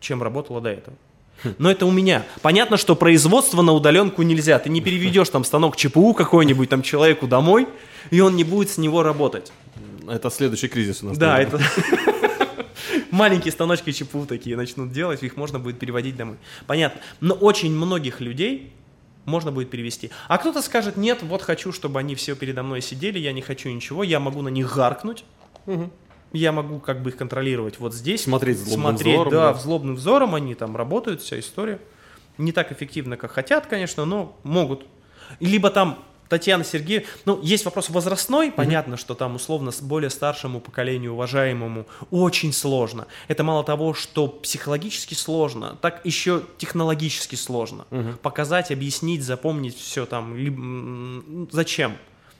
[0.00, 0.96] чем работало до этого.
[1.58, 2.24] Но это у меня.
[2.42, 4.58] Понятно, что производство на удаленку нельзя.
[4.58, 7.68] Ты не переведешь там станок ЧПУ какой-нибудь там человеку домой,
[8.10, 9.52] и он не будет с него работать.
[10.08, 11.18] Это следующий кризис у нас.
[11.18, 11.60] Да, это
[13.10, 16.36] маленькие станочки ЧПУ такие начнут делать, их можно будет переводить домой.
[16.66, 17.00] Понятно.
[17.20, 18.72] Но очень многих людей
[19.24, 20.10] можно будет перевести.
[20.28, 23.68] А кто-то скажет, нет, вот хочу, чтобы они все передо мной сидели, я не хочу
[23.68, 25.24] ничего, я могу на них гаркнуть,
[25.66, 25.90] угу.
[26.32, 28.24] я могу как бы их контролировать вот здесь.
[28.24, 29.32] Смотреть злобным смотреть, взором.
[29.32, 31.80] Да, да, злобным взором, они там работают, вся история.
[32.38, 34.86] Не так эффективно, как хотят, конечно, но могут.
[35.40, 38.98] Либо там Татьяна Сергеевна, ну, есть вопрос возрастной, понятно, mm-hmm.
[38.98, 43.06] что там условно более старшему поколению, уважаемому, очень сложно.
[43.28, 47.86] Это мало того, что психологически сложно, так еще технологически сложно.
[47.90, 48.16] Mm-hmm.
[48.18, 51.96] Показать, объяснить, запомнить все там, либо, зачем?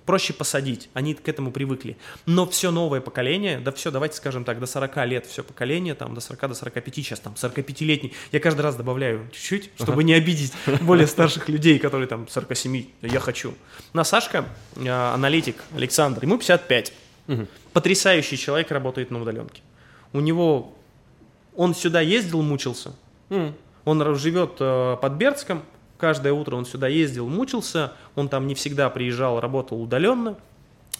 [0.06, 1.96] Проще посадить, они к этому привыкли.
[2.26, 6.14] Но все новое поколение, да все, давайте скажем так, до 40 лет все поколение, там
[6.14, 10.02] до 40, до 45, сейчас там 45-летний, я каждый раз добавляю чуть-чуть, чтобы ага.
[10.04, 13.54] не обидеть более старших людей, которые там 47, я хочу.
[13.92, 16.92] На Сашка, э, аналитик Александр, ему 55.
[17.26, 17.46] Угу.
[17.72, 19.62] Потрясающий человек, работает на удаленке.
[20.12, 20.74] У него,
[21.56, 22.94] он сюда ездил, мучился,
[23.30, 23.54] угу.
[23.84, 25.62] он живет э, под Бердском,
[25.98, 30.36] Каждое утро он сюда ездил, мучился, он там не всегда приезжал, работал удаленно,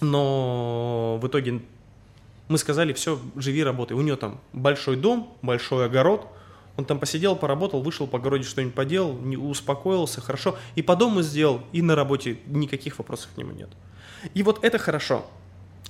[0.00, 1.62] но в итоге
[2.48, 3.96] мы сказали, все, живи, работай.
[3.96, 6.26] У него там большой дом, большой огород,
[6.76, 10.56] Он там посидел, поработал, вышел по городе, что-нибудь поделал, не, успокоился, хорошо.
[10.74, 13.68] И по дому сделал, и на работе никаких вопросов к нему нет.
[14.34, 15.24] И вот это хорошо.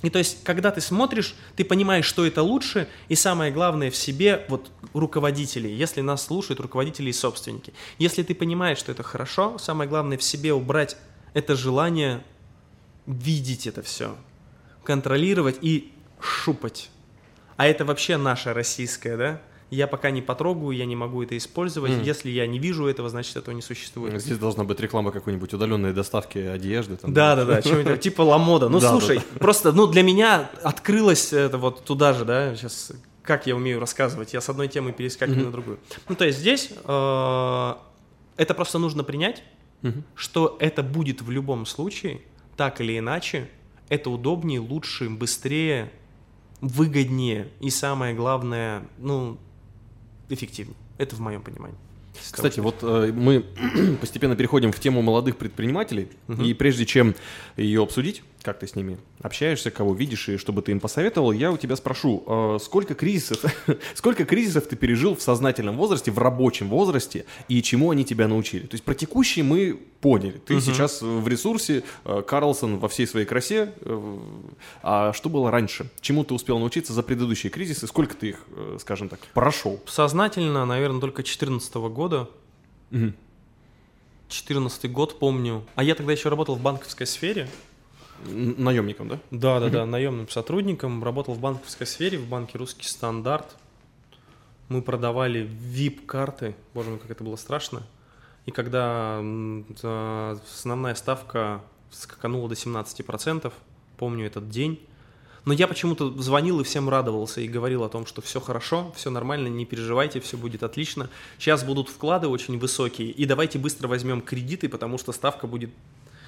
[0.01, 3.95] И то есть, когда ты смотришь, ты понимаешь, что это лучше, и самое главное в
[3.95, 9.57] себе, вот руководители, если нас слушают руководители и собственники, если ты понимаешь, что это хорошо,
[9.57, 10.97] самое главное в себе убрать
[11.33, 12.23] это желание
[13.05, 14.15] видеть это все,
[14.83, 16.89] контролировать и шупать.
[17.57, 19.41] А это вообще наше российское, да?
[19.71, 21.91] Я пока не потрогаю, я не могу это использовать.
[21.91, 22.03] Mm.
[22.03, 24.21] Если я не вижу этого, значит этого не существует.
[24.21, 26.97] Здесь должна быть реклама какой-нибудь удаленной доставки одежды.
[26.97, 28.69] Там, да, да, да, да типа ламода.
[28.69, 32.91] Ну, слушай, просто, ну, для меня открылось это вот туда же, да, сейчас
[33.25, 35.45] как я умею рассказывать, я с одной темы перескакиваю mm-hmm.
[35.45, 35.79] на другую.
[36.07, 37.73] Ну, то есть здесь э,
[38.37, 39.43] это просто нужно принять,
[39.81, 40.03] mm-hmm.
[40.13, 42.21] что это будет в любом случае,
[42.55, 43.49] так или иначе,
[43.89, 45.91] это удобнее, лучше, быстрее,
[46.61, 49.37] выгоднее и самое главное, ну,
[50.29, 50.75] эффективнее.
[50.97, 51.77] Это в моем понимании.
[52.31, 53.45] Кстати, вот э, мы
[54.01, 56.43] постепенно переходим в тему молодых предпринимателей, угу.
[56.43, 57.15] и прежде чем
[57.57, 61.51] ее обсудить, как ты с ними общаешься, кого видишь и чтобы ты им посоветовал, я
[61.51, 63.43] у тебя спрошу, э, сколько кризисов,
[63.95, 68.67] сколько кризисов ты пережил в сознательном возрасте, в рабочем возрасте, и чему они тебя научили?
[68.67, 70.39] То есть про текущие мы поняли.
[70.45, 70.61] Ты угу.
[70.61, 74.17] сейчас в ресурсе, э, Карлсон во всей своей красе, э,
[74.83, 75.89] а что было раньше?
[75.99, 77.87] Чему ты успел научиться за предыдущие кризисы?
[77.87, 78.45] Сколько ты их,
[78.79, 79.81] скажем так, прошел?
[79.87, 82.29] Сознательно, наверное, только 2014 года.
[82.91, 83.13] Угу.
[84.27, 85.63] 14 год помню.
[85.75, 87.47] А я тогда еще работал в банковской сфере.
[88.23, 89.19] Наемником, да?
[89.31, 91.03] Да, да, да, наемным сотрудником.
[91.03, 93.55] Работал в банковской сфере, в банке Русский стандарт.
[94.69, 96.55] Мы продавали VIP-карты.
[96.73, 97.83] Боже мой, как это было страшно.
[98.45, 103.51] И когда основная ставка скаканула до 17%,
[103.97, 104.79] помню этот день,
[105.45, 109.11] но я почему-то звонил и всем радовался и говорил о том, что все хорошо, все
[109.11, 111.09] нормально, не переживайте, все будет отлично.
[111.37, 115.69] Сейчас будут вклады очень высокие, и давайте быстро возьмем кредиты, потому что ставка будет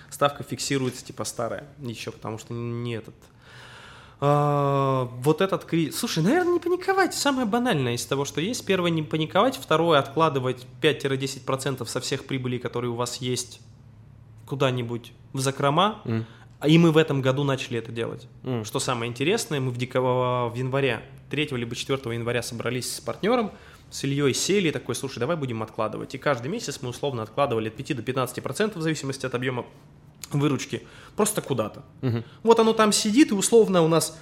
[0.10, 3.15] ставка фиксируется типа старая еще, потому что не этот.
[4.20, 6.00] А, вот этот кризис.
[6.00, 7.13] Слушай, наверное, не паниковать.
[7.13, 8.65] Самое банальное из того, что есть.
[8.65, 9.58] Первое, не паниковать.
[9.58, 13.62] Второе, откладывать 5-10% со всех прибылей, которые у вас есть,
[14.48, 16.02] куда-нибудь в закрома.
[16.06, 16.24] Mm.
[16.67, 18.28] И мы в этом году начали это делать.
[18.43, 18.65] Mm.
[18.65, 20.02] Что самое интересное, мы в, дико...
[20.02, 23.52] в январе, 3 либо 4 января собрались с партнером,
[23.89, 26.13] с Ильей сели такой, слушай, давай будем откладывать.
[26.15, 29.65] И каждый месяц мы условно откладывали от 5 до 15% в зависимости от объема
[30.32, 30.84] выручки
[31.15, 31.84] просто куда-то.
[32.02, 32.23] Угу.
[32.43, 34.17] Вот оно там сидит, и условно у нас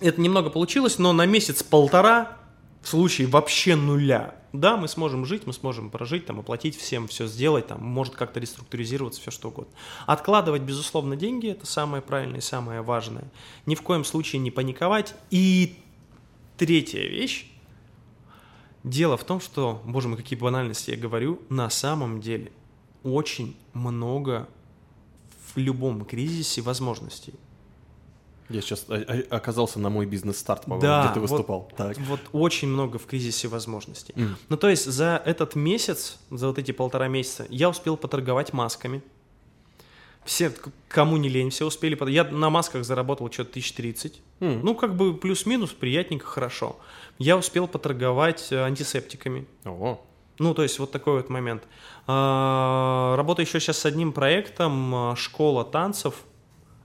[0.00, 2.36] это немного получилось, но на месяц-полтора
[2.82, 7.26] в случае вообще нуля, да, мы сможем жить, мы сможем прожить, там, оплатить всем, все
[7.26, 9.72] сделать, там, может как-то реструктуризироваться, все что угодно.
[10.06, 13.30] Откладывать, безусловно, деньги– это самое правильное и самое важное.
[13.66, 15.14] Ни в коем случае не паниковать.
[15.30, 15.76] И
[16.56, 17.46] третья вещь,
[18.88, 22.52] дело в том, что, боже мой, какие банальности я говорю, на самом деле
[23.02, 24.48] очень много
[25.54, 27.34] в любом кризисе возможностей.
[28.48, 28.86] Я сейчас
[29.30, 31.68] оказался на мой бизнес-старт, по-моему, да, где ты выступал.
[31.70, 31.98] Вот, так.
[31.98, 34.14] вот очень много в кризисе возможностей.
[34.16, 34.36] Mm.
[34.48, 39.02] Ну, то есть за этот месяц, за вот эти полтора месяца, я успел поторговать масками.
[40.28, 40.52] Все,
[40.88, 41.96] кому не лень, все успели.
[42.10, 44.20] Я на масках заработал что-то 1030.
[44.40, 44.60] Mm.
[44.62, 46.76] Ну, как бы плюс-минус, приятненько, хорошо.
[47.18, 49.46] Я успел поторговать э, антисептиками.
[49.64, 50.04] Ого.
[50.38, 51.62] Ну, то есть вот такой вот момент.
[52.06, 56.14] А, работаю еще сейчас с одним проектом а, «Школа танцев».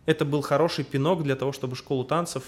[0.05, 2.43] Это был хороший пинок для того, чтобы школу танцев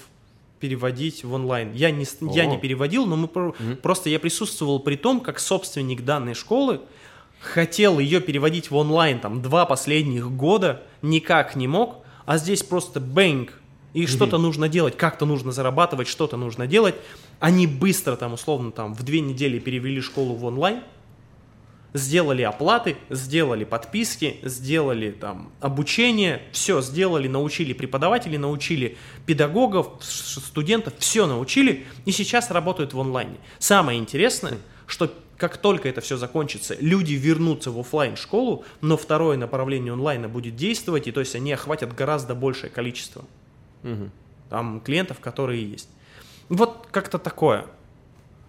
[0.62, 1.74] переводить в онлайн.
[1.74, 3.76] Я не, я не переводил, но мы mm-hmm.
[3.78, 6.80] просто я присутствовал при том, как собственник данной школы
[7.46, 13.00] хотел ее переводить в онлайн там два последних года, никак не мог, а здесь просто
[13.00, 13.54] бэнк,
[13.94, 14.08] и mm-hmm.
[14.08, 16.96] что-то нужно делать, как-то нужно зарабатывать, что-то нужно делать.
[17.40, 20.82] Они быстро там, условно, там в две недели перевели школу в онлайн,
[21.94, 31.26] сделали оплаты, сделали подписки, сделали там обучение, все сделали, научили преподавателей, научили педагогов, студентов, все
[31.26, 33.38] научили, и сейчас работают в онлайне.
[33.60, 39.38] Самое интересное, что как только это все закончится, люди вернутся в офлайн школу, но второе
[39.38, 43.26] направление онлайна будет действовать, и то есть они охватят гораздо большее количество
[43.84, 44.10] угу.
[44.50, 45.90] там клиентов, которые есть.
[46.48, 47.66] Вот как-то такое.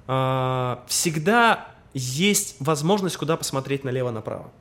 [0.07, 4.53] А, всегда есть возможность куда посмотреть налево-направо.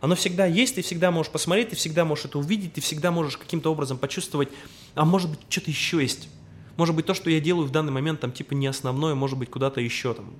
[0.00, 3.36] Оно всегда есть, ты всегда можешь посмотреть, ты всегда можешь это увидеть, ты всегда можешь
[3.36, 4.48] каким-то образом почувствовать,
[4.94, 6.28] а может быть что-то еще есть.
[6.76, 9.50] Может быть то, что я делаю в данный момент, там типа не основное, может быть
[9.50, 10.34] куда-то еще там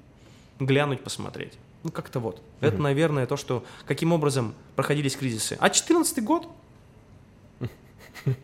[0.58, 1.54] глянуть, посмотреть.
[1.82, 2.36] Ну как-то вот.
[2.36, 2.44] Угу.
[2.60, 5.56] Это, наверное, то, что каким образом проходились кризисы.
[5.60, 6.48] А 14 год?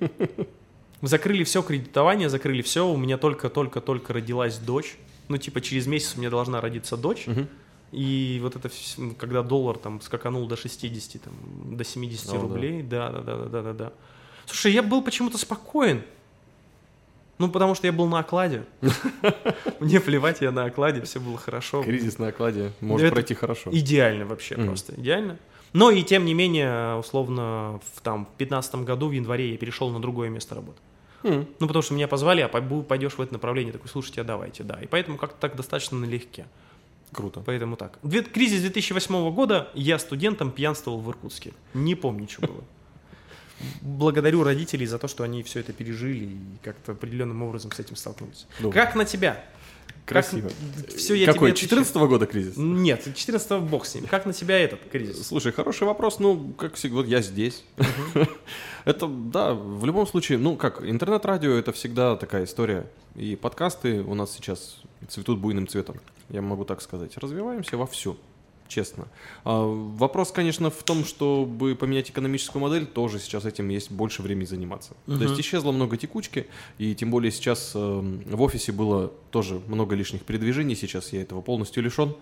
[1.03, 2.87] Закрыли все кредитование, закрыли все.
[2.87, 4.97] У меня только-только-только родилась дочь.
[5.29, 7.27] Ну, типа, через месяц у меня должна родиться дочь.
[7.27, 7.49] Мгм.
[7.91, 11.35] И вот это, вс- когда доллар там скаканул до 60, там,
[11.77, 12.41] до 70 О, да.
[12.41, 13.93] рублей, да, да, да, да, да, да, да.
[14.47, 16.03] Слушай, я был почему-то спокоен.
[17.43, 18.63] Ну, потому что я был на окладе.
[19.81, 21.83] Мне плевать, я на окладе, все было хорошо.
[21.83, 23.71] Кризис на окладе может Это пройти хорошо.
[23.73, 24.67] Идеально вообще, Мгм.
[24.69, 25.39] просто идеально.
[25.73, 29.91] Но и тем не менее, условно, в, там, в 15 году, в январе, я перешел
[29.91, 30.79] на другое место работы.
[31.25, 31.47] М.
[31.59, 34.63] Ну, потому что меня позвали, а пой- пойдешь в это направление, такой, слушайте, а давайте,
[34.63, 34.79] да.
[34.81, 36.47] И поэтому как-то так достаточно налегке.
[37.13, 37.43] Круто.
[37.45, 37.99] Поэтому так.
[38.33, 41.53] Кризис 2008 года, я студентом пьянствовал в Иркутске.
[41.75, 42.63] Не помню, что было.
[43.81, 47.97] Благодарю родителей за то, что они все это пережили и как-то определенным образом с этим
[47.97, 48.47] столкнулись.
[48.61, 49.45] Ну, Как на тебя?
[50.05, 50.51] Красиво.
[50.97, 51.53] Все, я Какой?
[51.53, 51.85] тебе отвечаю.
[51.85, 52.55] 14 года кризис?
[52.57, 54.07] Нет, 14 бог с ним.
[54.07, 55.29] Как на тебя этот кризис?
[55.29, 56.19] Слушай, хороший вопрос.
[56.19, 57.63] Ну, как всегда, вот я здесь.
[58.85, 62.91] Это, да, в любом случае, ну, как, интернет-радио— это всегда такая история.
[63.15, 66.01] И подкасты у нас сейчас цветут буйным цветом,
[66.31, 67.17] я могу так сказать.
[67.17, 68.17] Развиваемся вовсю,
[68.73, 69.09] честно.
[69.45, 74.47] А, вопрос, конечно, в том, чтобы поменять экономическую модель, тоже сейчас этим есть больше времени
[74.47, 74.95] заниматься.
[75.07, 76.47] То есть исчезло много текучки,
[76.79, 81.43] и тем более сейчас э, в офисе было тоже много лишних передвижений, сейчас я этого
[81.43, 82.15] полностью лишен.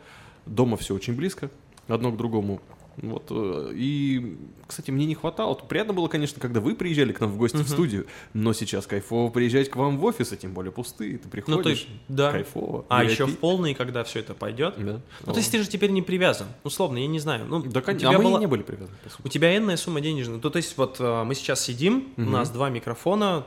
[0.46, 1.50] Дома все очень близко,
[1.86, 2.60] одно к другому.
[3.02, 4.36] Вот, э, и,
[4.66, 5.54] кстати, мне не хватало.
[5.54, 9.30] Приятно было, конечно, когда вы приезжали к нам в гости в студию, но сейчас кайфово
[9.30, 11.16] приезжать к вам в офис, а тем более пустые.
[11.18, 12.30] Ты приходишь, Ну, то есть, да.
[12.32, 12.84] кайфово.
[12.90, 13.10] А VIP.
[13.10, 14.74] еще в полный, когда все это пойдет.
[14.76, 15.00] Да.
[15.24, 16.46] Ну, то есть ты же теперь не привязан.
[16.62, 17.46] Условно, я не знаю.
[17.48, 18.08] Ну, Да, у конечно.
[18.10, 18.96] тебя А мы была- не были привязаны.
[19.24, 20.38] У тебя энная сумма денежная.
[20.42, 23.46] Ну, то есть, вот э, мы сейчас сидим, у нас два микрофона.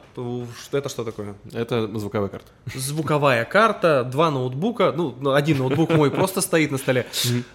[0.71, 1.35] Это что такое?
[1.51, 2.47] Это звуковая карта.
[2.73, 4.91] Звуковая карта, два ноутбука.
[4.95, 7.05] Ну, ну, один ноутбук мой просто стоит на столе.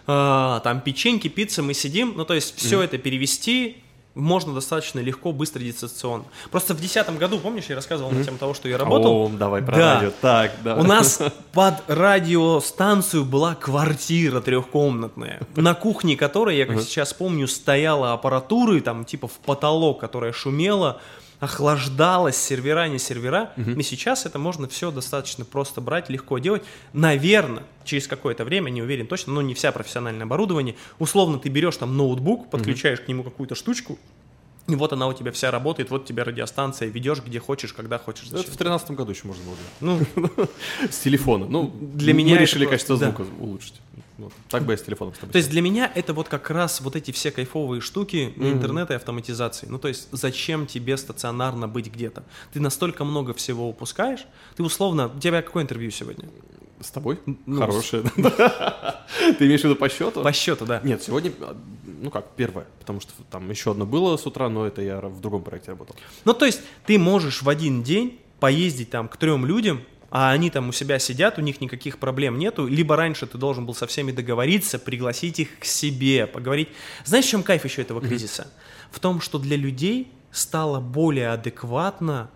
[0.07, 1.88] А, Там печеньки, пицца, мы сидим.
[2.17, 3.83] Ну, то есть, все это перевести
[4.15, 6.25] можно достаточно легко, быстро, дистанционно.
[6.51, 9.13] Просто в 2010 году, помнишь, я рассказывал на тему того, что я работал?
[9.13, 9.95] О, давай про Да.
[9.95, 10.13] радио.
[10.21, 10.75] Так, да.
[10.77, 11.23] У нас
[11.53, 19.05] под радиостанцию была квартира трехкомнатная, на кухне которой, я как сейчас помню, стояла аппаратура, там
[19.05, 21.01] типа в потолок, которая шумела,
[21.41, 23.53] охлаждалась, сервера, не сервера.
[23.57, 26.63] И сейчас это можно все достаточно просто брать, легко делать.
[26.93, 30.77] Наверное, через какое-то время, не уверен точно, но не вся профессиональное оборудование.
[30.99, 33.99] Условно, ты берешь там ноутбук, подключаешь к нему какую-то штучку,
[34.69, 37.99] и вот она у тебя вся работает, вот у тебя радиостанция, ведешь где хочешь, когда
[37.99, 38.27] хочешь.
[38.27, 38.53] Это зачем.
[38.53, 39.57] в тринадцатом году еще можно было.
[39.81, 40.47] Ну,
[40.91, 41.47] С телефона.
[41.49, 43.81] Ну, Для меня это решили качество звука улучшить.
[44.19, 44.33] Вот.
[44.49, 45.33] Так бы я с телефоном с тобой.
[45.33, 48.97] То есть для меня это вот как раз вот эти все кайфовые штуки интернета и
[48.97, 49.67] автоматизации.
[49.69, 52.25] Ну то есть зачем тебе стационарно быть где-то?
[52.53, 54.27] Ты настолько много всего упускаешь.
[54.57, 56.29] Ты условно, у тебя какое интервью сегодня?
[56.81, 57.19] С тобой?
[57.47, 58.03] Ну, Хорошее.
[59.39, 60.23] Ты имеешь в виду по счету?
[60.23, 60.81] По счету, да.
[60.85, 61.57] Нет, сегодня, а,
[62.03, 65.21] ну как, первое, потому что там еще одно было с утра, но это я в
[65.21, 65.97] другом проекте работал.
[66.25, 70.51] Ну то есть ты можешь в один день поездить там к трем людям, а они
[70.51, 73.87] там у себя сидят, у них никаких проблем нету, либо раньше ты должен был со
[73.87, 76.69] всеми договориться, пригласить их к себе, поговорить.
[77.05, 78.51] Знаешь, в чем кайф еще этого кризиса?
[78.91, 82.31] В том, что для людей стало более адекватно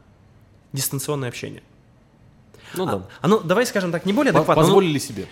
[0.72, 1.62] дистанционное общение.
[2.74, 2.92] Ну да.
[2.92, 5.26] А, оно, давай скажем так, не более адекватно, Позволили себе.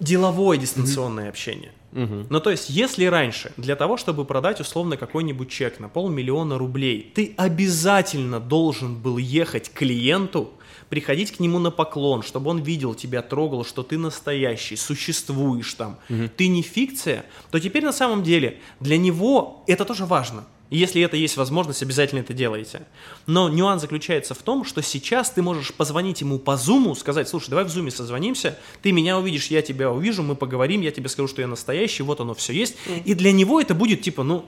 [0.00, 1.72] деловое дистанционное общение.
[1.92, 2.26] Мгм.
[2.28, 7.12] Ну, то есть, если раньше для того, чтобы продать условно какой-нибудь чек на полмиллиона рублей,
[7.14, 10.52] ты обязательно должен был ехать к клиенту,
[10.94, 15.98] приходить к нему на поклон, чтобы он видел тебя, трогал, что ты настоящий, существуешь там,
[16.36, 20.44] ты не фикция, то теперь на самом деле для него это тоже важно.
[20.70, 22.86] И если это есть возможность, обязательно это делайте.
[23.26, 27.50] Но нюанс заключается в том, что сейчас ты можешь позвонить ему по зуму, сказать, слушай,
[27.50, 31.26] давай в зуме созвонимся, ты меня увидишь, я тебя увижу, мы поговорим, я тебе скажу,
[31.26, 32.76] что я настоящий, вот оно все есть.
[33.04, 34.44] И для него это будет типа, ну,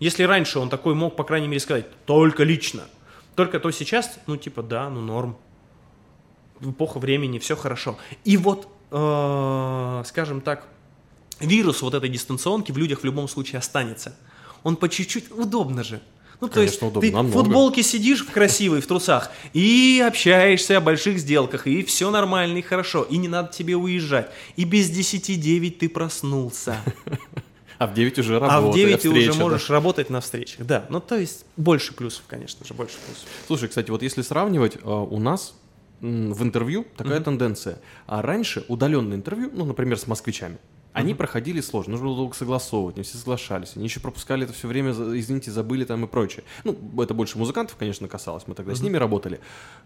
[0.00, 2.84] если раньше он такой мог, по крайней мере, сказать, только лично,
[3.34, 5.36] только то сейчас, ну, типа, да, ну, норм.
[6.60, 7.98] Эпоха времени, все хорошо.
[8.24, 10.66] И вот, э, скажем так,
[11.40, 14.16] вирус вот этой дистанционки в людях в любом случае останется.
[14.62, 16.00] Он по чуть-чуть, удобно же.
[16.40, 17.38] Ну, то Конечно, есть удобно, ты в намного.
[17.38, 22.62] футболке сидишь в красивой, в трусах, и общаешься о больших сделках, и все нормально, и
[22.62, 24.30] хорошо, и не надо тебе уезжать.
[24.56, 26.76] И без 10-9 ты проснулся.
[27.78, 28.56] А в 9 уже работа.
[28.56, 29.44] А в 9 ты уже встреча, да.
[29.44, 30.64] можешь работать на встречах.
[30.64, 33.24] Да, ну то есть больше плюсов, конечно же, больше плюсов.
[33.46, 35.54] Слушай, кстати, вот если сравнивать, а, у нас
[36.00, 37.78] в интервью такая тенденция.
[38.06, 40.58] А раньше удаленные интервью, ну, например, с москвичами,
[40.92, 44.66] они проходили сложно, нужно было долго согласовывать, не все соглашались, они еще пропускали это все
[44.66, 46.44] время, извините, забыли там и прочее.
[46.64, 49.40] Ну, это больше музыкантов, конечно, касалось, мы тогда с ними работали.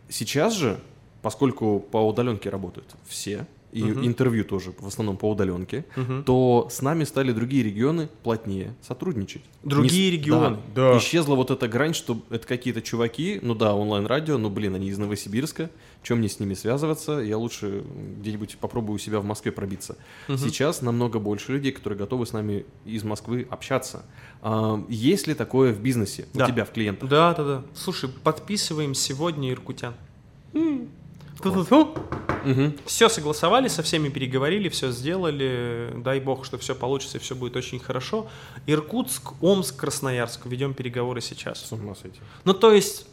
[0.09, 0.79] Сейчас же,
[1.23, 4.05] поскольку по удаленке работают все, и Мгм.
[4.07, 6.25] интервью тоже в основном по удаленке, Мгм.
[6.25, 9.43] то с нами стали другие регионы плотнее сотрудничать.
[9.63, 10.93] Другие Не регионы, Да.
[10.93, 10.99] да.
[10.99, 14.99] Исчезла вот эта грань, что это какие-то чуваки, ну да, онлайн-радио, но, блин, они из
[14.99, 15.71] Новосибирска,
[16.03, 17.13] чем мне с ними связываться?
[17.21, 17.85] Я лучше
[18.21, 19.97] где-нибудь попробую у себя в Москве пробиться.
[20.29, 20.39] Мгм.
[20.39, 24.05] Сейчас намного больше людей, которые готовы с нами из Москвы общаться.
[24.43, 26.45] А, есть ли такое в бизнесе Да.
[26.45, 27.09] у тебя в клиентах?
[27.09, 27.63] Да, да, да.
[27.75, 29.95] Слушай, подписываем сегодня иркутян.
[31.43, 31.95] Фу-фу-фу.
[32.45, 32.79] Мгм.
[32.87, 35.93] Все согласовали, со всеми переговорили, все сделали.
[35.97, 38.29] Дай бог, что все получится и все будет очень хорошо.
[38.67, 40.47] Иркутск, Омск, Красноярск.
[40.47, 41.65] Ведем переговоры сейчас.
[41.67, 42.19] С ума сойти.
[42.45, 43.07] Ну, то есть,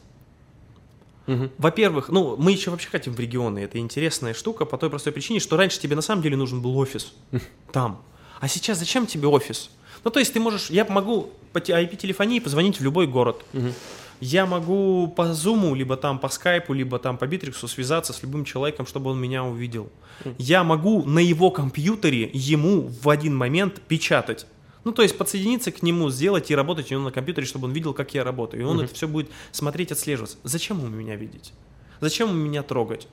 [1.26, 1.52] Мгм.
[1.58, 3.60] во-первых, ну, мы еще вообще хотим в регионы.
[3.60, 6.78] Это интересная штука по той простой причине, что раньше тебе на самом деле нужен был
[6.78, 7.12] офис
[7.74, 8.02] там.
[8.40, 9.70] А сейчас зачем тебе офис?
[10.06, 13.44] Ну, то есть ты можешь, я могу по те- IP-телефонии позвонить в любой город.
[13.52, 13.74] Мгм.
[14.20, 18.46] Я могу по Zoom, либо там по скайпу, либо там по Битриксу связаться с любым
[18.46, 19.92] человеком, чтобы он меня увидел.
[20.38, 24.48] Я могу на его компьютере ему в один момент печатать.
[24.84, 27.74] Ну, то есть подсоединиться к нему, сделать и работать у него на компьютере, чтобы он
[27.74, 28.64] видел, как я работаю.
[28.64, 28.86] И он Мгм.
[28.86, 30.38] это все будет смотреть, отслеживаться.
[30.44, 31.52] Зачем ему меня видеть?
[32.00, 33.08] Зачем ему меня трогать?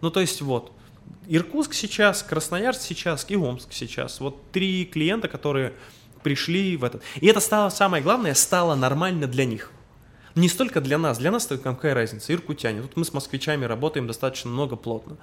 [0.00, 0.72] Ну, то есть вот.
[1.28, 4.18] Иркутск сейчас, Красноярск сейчас и Омск сейчас.
[4.20, 5.72] Вот три клиента, которые
[6.22, 7.02] пришли в этот.
[7.20, 9.70] И это стало, самое главное, стало нормально для них.
[10.34, 11.18] Не столько для нас.
[11.18, 12.32] Для нас это какая разница?
[12.32, 12.82] Иркутяне.
[12.82, 15.16] Тут мы с москвичами работаем достаточно много, плотно.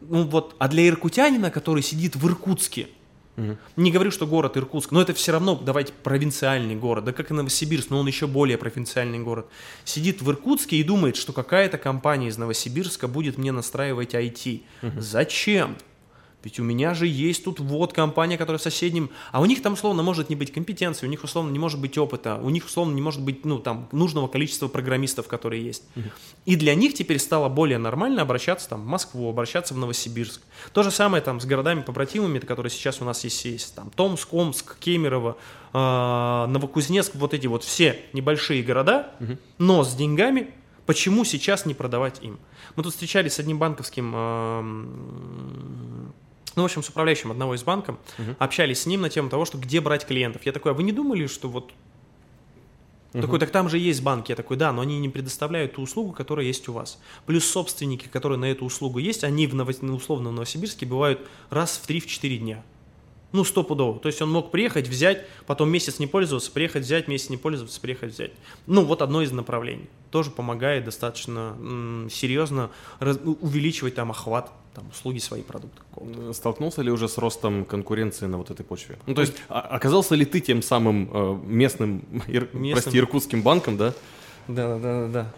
[0.00, 2.88] Ну вот, а для иркутянина, который сидит в Иркутске,
[3.36, 3.56] Мгм.
[3.76, 7.34] не говорю, что город Иркутск, но это все равно, давайте, провинциальный город, да как и
[7.34, 9.46] Новосибирск, но он еще более провинциальный город.
[9.84, 14.62] Сидит в Иркутске и думает, что какая-то компания из Новосибирска будет мне настраивать IT.
[14.96, 15.76] Зачем?
[16.44, 19.10] Ведь у меня же есть тут вот компания, которая в соседнем...
[19.32, 21.98] А у них там условно может не быть компетенции, у них условно не может быть
[21.98, 25.82] опыта, у них условно не может быть ну, там, нужного количества программистов, которые есть.
[26.46, 30.40] И для них теперь стало более нормально обращаться там, в Москву, обращаться в Новосибирск.
[30.72, 34.78] То же самое там с городами-побратимами, которые сейчас у нас есть, есть там Томск, Омск,
[34.78, 35.36] Кемерово,
[35.72, 39.12] а, Новокузнецк, вот эти вот все небольшие города,
[39.58, 40.54] но с деньгами,
[40.86, 42.38] почему сейчас не продавать им?
[42.76, 46.12] Мы тут встречались с одним банковским ам,
[46.56, 47.96] ну, в общем, с управляющим одного из банков,
[48.38, 50.42] общались с ним на тему того, что где брать клиентов.
[50.44, 51.72] Я такой, а вы не думали, что вот
[53.12, 54.32] такой, так там же есть банки.
[54.32, 57.00] Я такой, да, но они не предоставляют ту услугу, которая есть у вас.
[57.26, 61.26] Плюс собственники, которые на эту услугу есть, они в Ново- ну, условно в Новосибирске бывают
[61.50, 62.62] раз в 3-4 дня.
[63.32, 63.98] Ну, стопудово.
[63.98, 67.78] То есть он мог приехать, взять, потом месяц не пользоваться, приехать, взять, месяц не пользоваться,
[67.80, 68.32] приехать, взять.
[68.66, 69.88] Ну, вот одно из направлений.
[70.10, 71.56] Тоже помогает достаточно
[72.10, 72.70] серьезно
[73.00, 76.32] раз- увеличивать там охват там, услуги свои продукты какого-то.
[76.32, 78.98] Столкнулся ли уже с ростом конкуренции на вот этой почве?
[79.06, 82.72] Ну, то есть, а- оказался ли ты тем самым э, местным, ир- Местным.
[82.82, 83.92] прости, иркутским банком, да?
[84.46, 85.34] Да, да, да, да.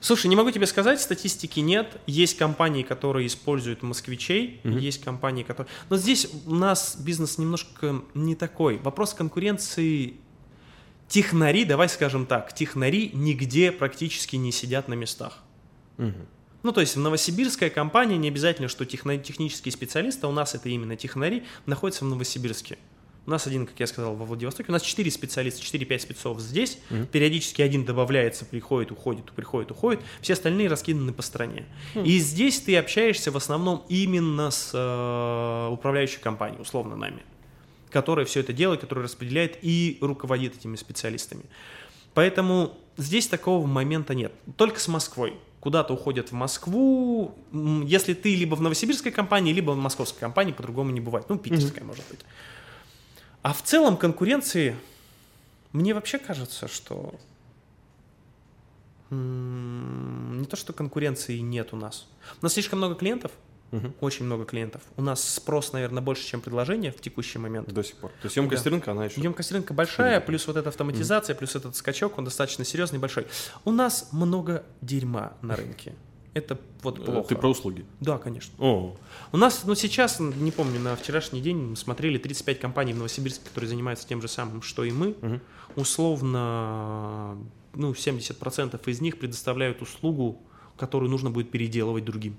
[0.00, 2.00] Слушай, не могу тебе сказать, статистики нет.
[2.06, 4.78] Есть компании, которые используют москвичей, Мгм.
[4.78, 5.68] есть компании, которые...
[5.90, 8.78] Но здесь у нас бизнес немножко не такой.
[8.78, 10.14] Вопрос конкуренции...
[11.08, 15.38] Технари, давай скажем так, технари нигде практически не сидят на местах.
[15.98, 16.26] Мгм.
[16.62, 20.54] Ну, то есть в Новосибирская компания, не обязательно, что техно- технические специалисты, а у нас
[20.54, 22.78] это именно технари, находятся в Новосибирске.
[23.26, 24.68] У нас один, как я сказал, во Владивостоке.
[24.68, 26.78] У нас 4 специалиста, 4-5 спецов здесь.
[26.90, 27.06] Мгм.
[27.06, 30.00] Периодически один добавляется, приходит, уходит, приходит, уходит.
[30.20, 31.66] Все остальные раскиданы по стране.
[31.94, 32.04] Хм.
[32.04, 37.22] И здесь ты общаешься в основном именно с э, управляющей компанией, условно нами,
[37.90, 41.42] которая все это делает, которая распределяет и руководит этими специалистами.
[42.14, 44.32] Поэтому здесь такого момента нет.
[44.56, 45.34] Только с Москвой.
[45.66, 47.34] Куда-то уходят в Москву.
[47.50, 51.28] Если ты либо в новосибирской компании, либо в московской компании, по-другому не бывает.
[51.28, 52.20] Ну, питерская, может быть.
[53.42, 54.76] А в целом конкуренции,
[55.72, 57.16] мне вообще кажется, что
[59.10, 62.06] не то, что конкуренции нет у нас.
[62.40, 63.32] У нас слишком много клиентов,
[63.72, 63.94] Мгм.
[64.00, 64.82] очень много клиентов.
[64.96, 67.72] У нас спрос, наверное, больше, чем предложение в текущий момент.
[67.72, 68.10] До сих пор.
[68.22, 68.70] То есть емкость Да.
[68.70, 69.20] рынка, она еще...
[69.20, 73.26] Емкость рынка большая, плюс вот эта автоматизация, плюс этот скачок, он достаточно серьезный, большой.
[73.64, 75.94] У нас много дерьма на рынке.
[76.32, 77.28] Это вот Э, плохо.
[77.28, 77.86] Ты про услуги.
[78.00, 78.52] Да, конечно.
[78.58, 78.94] О,
[79.32, 83.42] У нас, ну сейчас, не помню, на вчерашний день мы смотрели 35 компаний в Новосибирске,
[83.48, 85.16] которые занимаются тем же самым, что и мы.
[85.22, 85.40] Мгм.
[85.76, 87.36] Условно,
[87.74, 90.40] ну, 70% из них предоставляют услугу,
[90.76, 92.36] которую нужно будет переделывать другим.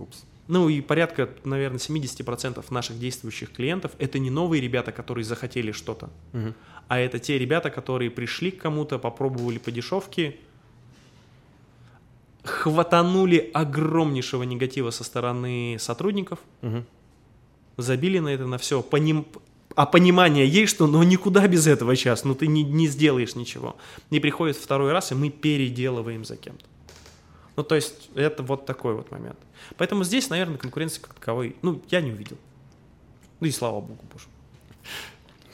[0.00, 0.24] Упс.
[0.48, 6.10] Ну и порядка, наверное, 70% наших действующих клиентов это не новые ребята, которые захотели что-то,
[6.32, 6.54] Мгм.
[6.88, 10.36] а это те ребята, которые пришли к кому-то, попробовали по дешевке,
[12.44, 16.84] хватанули огромнейшего негатива со стороны сотрудников, Мгм.
[17.76, 18.84] забили на это на все,
[19.74, 23.76] а понимание есть, что ну никуда без этого сейчас, ну ты не, не сделаешь ничего.
[24.10, 26.66] И приходит второй раз, и мы переделываем за кем-то.
[27.56, 29.38] Ну, то есть, это вот такой вот момент.
[29.76, 32.38] Поэтому здесь, наверное, конкуренции как таковой, ну, я не увидел.
[33.40, 34.26] Ну и слава богу, боже.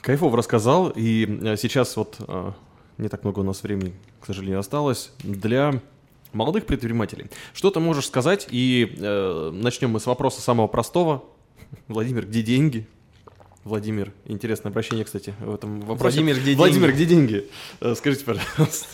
[0.01, 2.51] Кайфов рассказал, и э, сейчас вот э,
[2.97, 5.81] не так много у нас времени, к сожалению, осталось для
[6.31, 7.29] молодых предпринимателей.
[7.53, 8.47] Что ты можешь сказать?
[8.49, 11.23] И э, начнем мы с вопроса самого простого.
[11.87, 12.87] Владимир, где деньги?
[13.63, 16.21] Владимир, интересное обращение, кстати, в этом вопросе.
[16.21, 17.03] Владимир, где Владимир, деньги?
[17.03, 17.49] где деньги?
[17.81, 18.87] Э, Скажите, пожалуйста.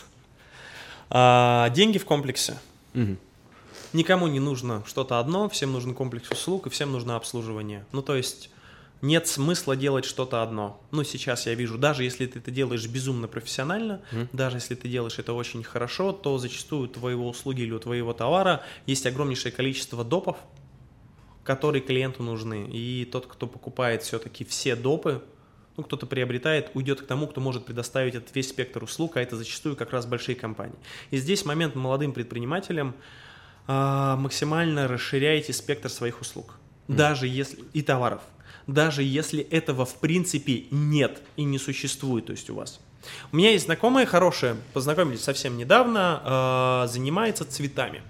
[1.10, 2.58] А, деньги в комплексе.
[2.96, 3.20] Мгм.
[3.94, 7.86] Никому не нужно что-то одно, всем нужен комплекс услуг и всем нужно обслуживание.
[7.92, 8.50] Ну, то есть
[9.02, 10.82] нет смысла делать что-то одно.
[10.92, 14.02] Ну, сейчас я вижу, даже если ты это делаешь безумно профессионально,
[14.34, 18.14] даже если ты делаешь это очень хорошо, то зачастую у твоего услуги или у твоего
[18.14, 20.38] товара есть огромнейшее количество допов,
[21.44, 22.68] которые клиенту нужны.
[22.72, 25.22] И тот, кто покупает все-таки все допы,
[25.78, 29.36] ну, кто-то приобретает, уйдет к тому, кто может предоставить этот весь спектр услуг, а это
[29.36, 30.78] зачастую как раз большие компании.
[31.12, 32.96] И здесь момент молодым предпринимателям
[33.68, 36.58] а, максимально расширяйте спектр своих услуг,
[36.88, 38.22] даже если и товаров,
[38.68, 42.80] даже если этого в принципе нет и не существует, то есть у вас.
[43.32, 48.02] У меня есть знакомая хорошая, познакомились совсем недавно, а, занимается цветами.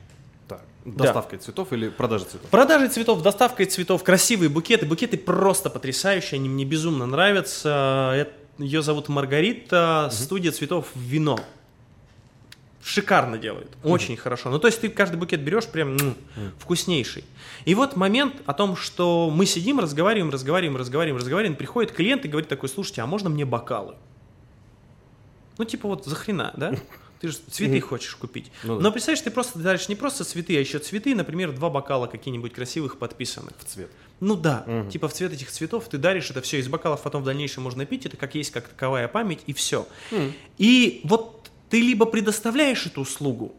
[0.86, 2.50] Доставкой цветов или продажей цветов?
[2.52, 4.86] Продажей цветов, доставкой цветов, красивые букеты.
[4.86, 8.28] Букеты просто потрясающие, они мне безумно нравятся.
[8.60, 11.40] Ее зовут Маргарита, студия цветов «Вино».
[12.84, 14.52] Шикарно делает, очень хорошо.
[14.52, 16.16] Ну, то есть ты каждый букет берешь прям м,
[16.60, 17.26] вкуснейший.
[17.66, 22.28] И вот момент о том, что мы сидим, разговариваем, разговариваем, разговариваем, разговариваем, приходит клиент и
[22.28, 23.96] говорит такой, слушайте, а можно мне бокалы?
[25.58, 26.76] Ну, типа вот захрена, да?
[27.20, 28.52] Ты же цветы хочешь купить.
[28.64, 28.84] Ну да.
[28.84, 32.54] Но представляешь, ты просто даришь не просто цветы, а еще цветы, например, два бокала какие-нибудь
[32.54, 33.54] красивых подписанных.
[33.58, 33.90] В цвет.
[34.20, 37.26] Ну да, типа в цвет этих цветов ты даришь это все из бокалов, потом в
[37.26, 39.88] дальнейшем можно пить, это как есть как таковая память и все.
[40.58, 43.56] И вот ты либо предоставляешь эту услугу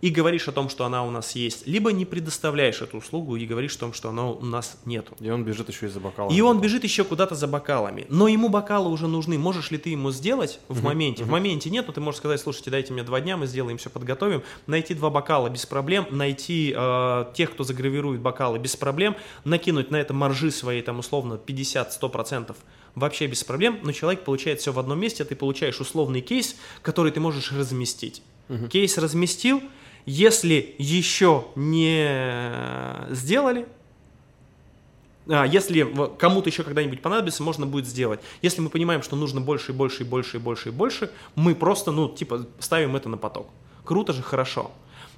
[0.00, 3.46] и говоришь о том, что она у нас есть, либо не предоставляешь эту услугу и
[3.46, 5.16] говоришь о том, что она у нас нету.
[5.20, 6.30] И он бежит еще из-за бокала.
[6.30, 8.06] И он бежит еще куда-то за бокалами.
[8.08, 9.38] Но ему бокалы уже нужны.
[9.38, 11.24] Можешь ли ты ему сделать в моменте?
[11.24, 13.90] В моменте нет, но ты можешь сказать, слушайте, дайте мне два дня, мы сделаем все,
[13.90, 14.42] подготовим.
[14.66, 19.96] Найти два бокала без проблем, найти э, тех, кто загравирует бокалы без проблем, накинуть на
[19.96, 22.54] это маржи свои, там, условно, 50-100%,
[22.94, 26.56] вообще без проблем, но человек получает все в одном месте, а ты получаешь условный кейс,
[26.82, 28.22] который ты можешь разместить.
[28.70, 29.62] Кейс разместил,
[30.08, 33.66] если еще не сделали,
[35.28, 35.86] а, если
[36.16, 38.20] кому-то еще когда-нибудь понадобится, можно будет сделать.
[38.40, 41.54] Если мы понимаем, что нужно больше и больше и больше и больше и больше, мы
[41.54, 43.48] просто, ну, типа, ставим это на поток.
[43.84, 44.70] Круто же, хорошо.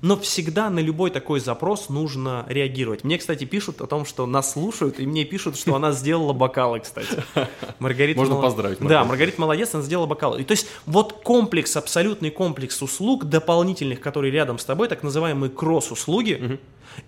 [0.03, 3.05] Но всегда на любой такой запрос нужно реагировать.
[3.05, 6.81] Мне, кстати, пишут о том, что нас слушают, и мне пишут, что она сделала бокалы,
[6.81, 7.23] кстати.
[7.79, 9.09] Маргарита Можно мол- поздравить, Да, Маргарита.
[9.09, 10.41] Маргарита молодец, она сделала бокалы.
[10.41, 15.51] И то есть вот комплекс, абсолютный комплекс услуг дополнительных, которые рядом с тобой, так называемые
[15.51, 16.59] кросс-услуги,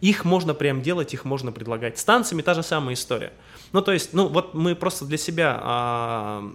[0.01, 1.99] их можно прям делать, их можно предлагать.
[1.99, 3.33] С танцами та же самая история.
[3.73, 6.53] Ну, то есть, ну, вот мы просто для себя а,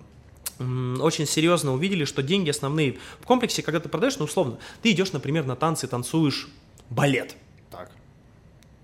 [0.60, 5.14] очень серьезно увидели, что деньги основные в комплексе, когда ты продаешь, ну, условно, ты идешь,
[5.14, 6.48] например, на танцы, танцуешь
[6.90, 7.36] балет.
[7.72, 7.92] Так.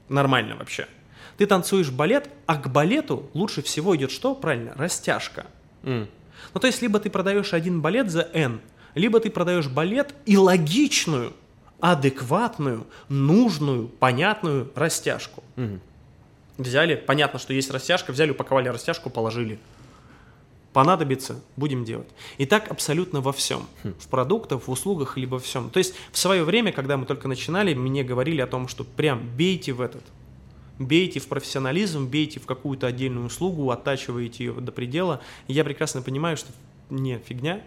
[0.10, 0.88] Нормально вообще.
[1.38, 4.36] Ты танцуешь балет, а к балету лучше всего идет что?
[4.36, 5.48] Правильно, растяжка.
[5.84, 6.08] М.
[6.54, 8.62] Ну, то есть, либо ты продаешь один балет за N,
[8.94, 11.34] либо ты продаешь балет и логичную,
[11.80, 15.44] адекватную, нужную, понятную растяжку.
[16.58, 19.60] Взяли, понятно, что есть растяжка, взяли, упаковали растяжку, положили.
[20.74, 22.08] Понадобится, будем делать.
[22.40, 23.68] И так абсолютно во всем.
[23.84, 25.70] В продуктах, в услугах, либо во всем.
[25.70, 29.22] То есть в свое время, когда мы только начинали, мне говорили о том, что прям
[29.38, 30.04] бейте в этот.
[30.80, 35.22] Бейте в профессионализм, бейте в какую-то отдельную услугу, оттачиваете ее до предела.
[35.48, 36.52] И я прекрасно понимаю, что
[36.90, 37.62] не фигня.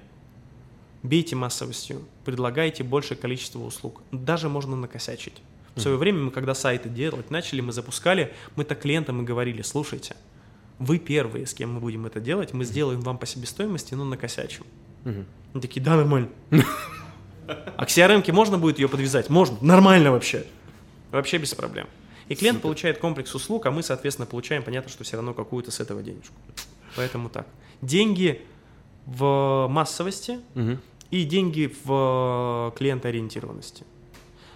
[1.04, 4.02] Бейте массовостью, предлагайте большее количество услуг.
[4.10, 5.34] Даже можно накосячить.
[5.76, 9.62] В свое время мы, когда сайты делать начали, мы запускали, мы так клиентам и говорили,
[9.62, 10.16] слушайте,
[10.78, 14.64] вы первые, с кем мы будем это делать, мы сделаем вам по себестоимости, но накосячим.
[15.04, 16.28] Они такие, да, нормально.
[17.48, 19.30] А к CRM можно будет ее подвязать?
[19.30, 19.56] Можно.
[19.60, 20.44] Нормально вообще.
[21.12, 21.86] Вообще без проблем.
[22.28, 25.78] И клиент получает комплекс услуг, а мы, соответственно, получаем, понятно, что все равно какую-то с
[25.78, 26.34] этого денежку.
[26.96, 27.46] Поэтому так.
[27.82, 28.42] Деньги
[29.06, 30.80] в массовости Мгм.
[31.12, 33.84] и деньги в клиентоориентированности.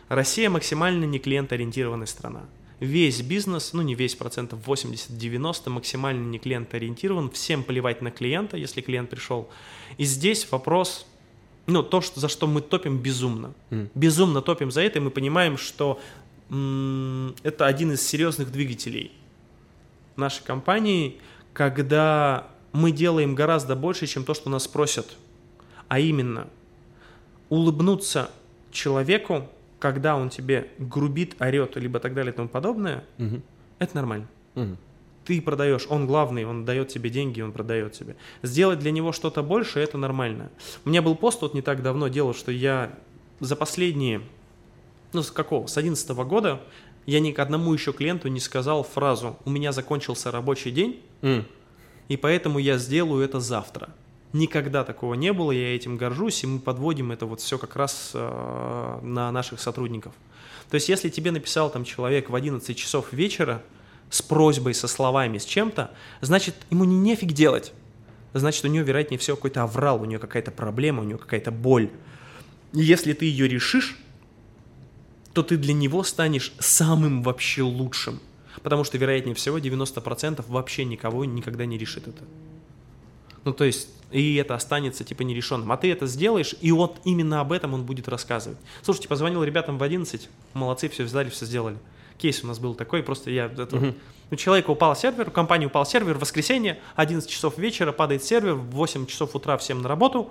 [0.09, 2.43] Россия максимально не клиентоориентированная страна.
[2.81, 7.31] Весь бизнес, ну не весь, процентов 80-90 максимально не клиентоориентирован.
[7.31, 9.51] Всем плевать на клиента, если клиент пришел.
[9.99, 11.07] И здесь вопрос,
[11.66, 13.53] ну то, что, за что мы топим безумно.
[13.95, 16.01] Безумно топим за это, и мы понимаем, что
[16.49, 19.12] м, это один из серьезных двигателей
[20.16, 21.20] нашей компании,
[21.53, 25.16] когда мы делаем гораздо больше, чем то, что нас просят.
[25.89, 26.49] А именно,
[27.51, 28.31] улыбнуться
[28.72, 29.51] человеку
[29.81, 33.43] когда он тебе грубит, орет, либо так далее и тому подобное, Мгм.
[33.81, 34.28] это нормально.
[34.55, 34.76] Мгм.
[35.24, 38.16] Ты продаешь, он главный, он дает тебе деньги, он продает тебе.
[38.43, 40.51] Сделать для него что-то больше, это нормально.
[40.85, 42.93] У меня был пост вот не так давно делал, что я
[43.41, 44.20] за последние,
[45.12, 46.61] ну с какого, с 11 года,
[47.07, 51.47] я ни к одному еще клиенту не сказал фразу «у меня закончился рабочий день, М.
[52.09, 53.91] и поэтому я сделаю это завтра».
[54.33, 58.12] Никогда такого не было, я этим горжусь, и мы подводим это вот все как раз
[58.14, 60.12] э, на наших сотрудников.
[60.70, 63.61] То есть, если тебе написал там человек в 11 часов вечера
[64.09, 67.72] с просьбой, со словами, с чем-то, значит, ему не нефиг делать.
[68.33, 71.91] Значит, у него, вероятнее всего, какой-то аврал, у него какая-то проблема, у него какая-то боль.
[72.72, 73.99] И если ты ее решишь,
[75.33, 78.20] то ты для него станешь самым вообще лучшим.
[78.62, 82.24] Потому что, вероятнее всего, 90% вообще никого никогда не решит это.
[83.45, 85.70] Ну, то есть, и это останется, типа, нерешенным.
[85.72, 88.59] А ты это сделаешь, и вот именно об этом он будет рассказывать.
[88.82, 91.78] Слушайте, позвонил ребятам в 11, молодцы, все сдали, все сделали.
[92.18, 93.47] Кейс у нас был такой, просто я...
[93.47, 93.95] это-
[94.32, 98.55] У человека упал сервер, у компании упал сервер, в воскресенье, 11 часов вечера падает сервер,
[98.55, 100.30] в 8 часов утра всем на работу.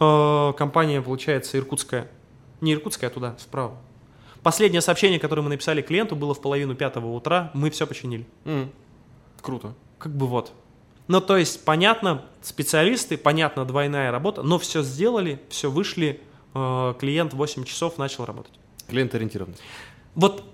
[0.00, 2.10] Э, Компания, получается, иркутская.
[2.60, 3.76] Не иркутская, а туда, вправо.
[4.42, 8.26] Последнее сообщение, которое мы написали клиенту, было в половину пятого утра, мы все починили.
[8.44, 8.70] М.
[9.40, 9.74] Круто.
[9.98, 10.52] Как бы вот.
[11.06, 16.20] Ну, то есть, понятно, специалисты, понятно, двойная работа, но все сделали, все вышли,
[16.54, 18.52] э, клиент в 8 часов начал работать.
[18.88, 19.60] Клиент-ориентированность.
[20.14, 20.44] Вот,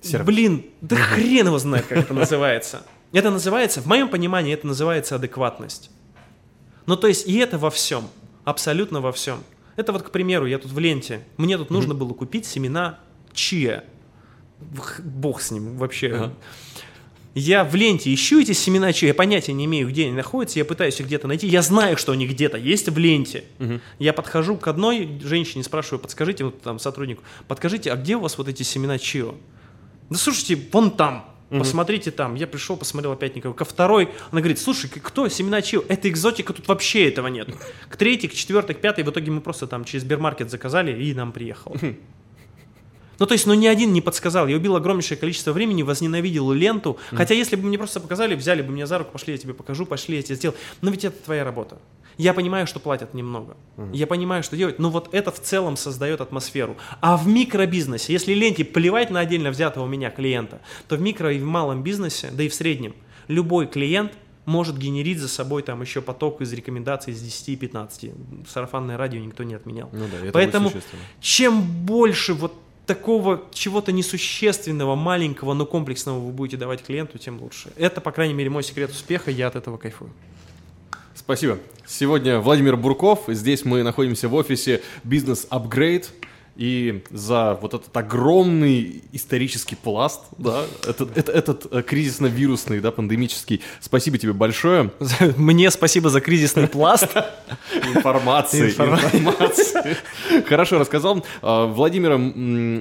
[0.00, 0.26] Сервис.
[0.26, 2.82] блин, да хрен его знает, как это называется.
[3.12, 5.90] Это называется, в моем понимании, это называется адекватность.
[6.86, 8.08] Ну, то есть, и это во всем,
[8.44, 9.38] абсолютно во всем.
[9.76, 12.98] Это вот, к примеру, я тут в ленте, мне тут нужно было купить семена
[13.32, 13.84] чия.
[14.78, 16.08] Х- Бог с ним вообще.
[16.12, 16.32] Ага.
[17.34, 20.64] Я в ленте ищу эти семена чия, я понятия не имею, где они находятся, я
[20.66, 23.44] пытаюсь их где-то найти, я знаю, что они где-то есть в ленте.
[23.98, 28.36] Я подхожу к одной женщине, спрашиваю, подскажите, вот там сотруднику, подскажите, а где у вас
[28.36, 29.34] вот эти семена чио?
[30.10, 32.34] Да слушайте, вон там, посмотрите там.
[32.34, 33.54] Я пришел, посмотрел опять никого.
[33.54, 35.84] Ко второй, она говорит, слушай, кто семена чио?
[35.88, 37.48] Это экзотика, тут вообще этого нет.
[37.88, 41.14] К третьей, к четвертой, к пятой, в итоге мы просто там через Сбермаркет заказали и
[41.14, 41.76] нам приехало.
[43.18, 44.46] Ну, то есть, ну, ни один не подсказал.
[44.48, 46.98] Я убил огромнейшее количество времени, возненавидел ленту.
[47.10, 49.86] Хотя, если бы мне просто показали, взяли бы меня за руку, пошли, я тебе покажу,
[49.86, 50.56] пошли, я тебе сделал.
[50.80, 51.78] Но ведь это твоя работа.
[52.18, 53.56] Я понимаю, что платят немного.
[53.92, 54.78] Я понимаю, что делать.
[54.78, 56.76] Но вот это в целом создает атмосферу.
[57.00, 61.32] А в микробизнесе, если ленте плевать на отдельно взятого у меня клиента, то в микро
[61.32, 62.94] и в малом бизнесе, да и в среднем,
[63.28, 64.12] любой клиент
[64.44, 68.10] может генерить за собой там еще поток из рекомендаций из 10 и 15.
[68.48, 69.88] Сарафанное радио никто не отменял.
[69.92, 70.72] Ну да, это Поэтому
[71.20, 72.52] чем больше вот
[72.86, 77.72] такого чего-то несущественного, маленького, но комплексного вы будете давать клиенту, тем лучше.
[77.76, 80.10] Это, по крайней мере, мой секрет успеха, я от этого кайфую.
[81.14, 81.58] Спасибо.
[81.86, 83.24] Сегодня Владимир Бурков.
[83.28, 86.06] Здесь мы находимся в офисе Business Upgrade.
[86.56, 93.62] И за вот этот огромный исторический пласт, да, этот, это- этот э, кризисно-вирусный, да, пандемический,
[93.80, 94.90] спасибо тебе большое.
[95.36, 97.08] Мне спасибо за кризисный пласт.
[97.94, 98.68] Информации.
[98.70, 99.96] Информации.
[100.46, 101.24] Хорошо рассказал.
[101.40, 102.18] А, Владимира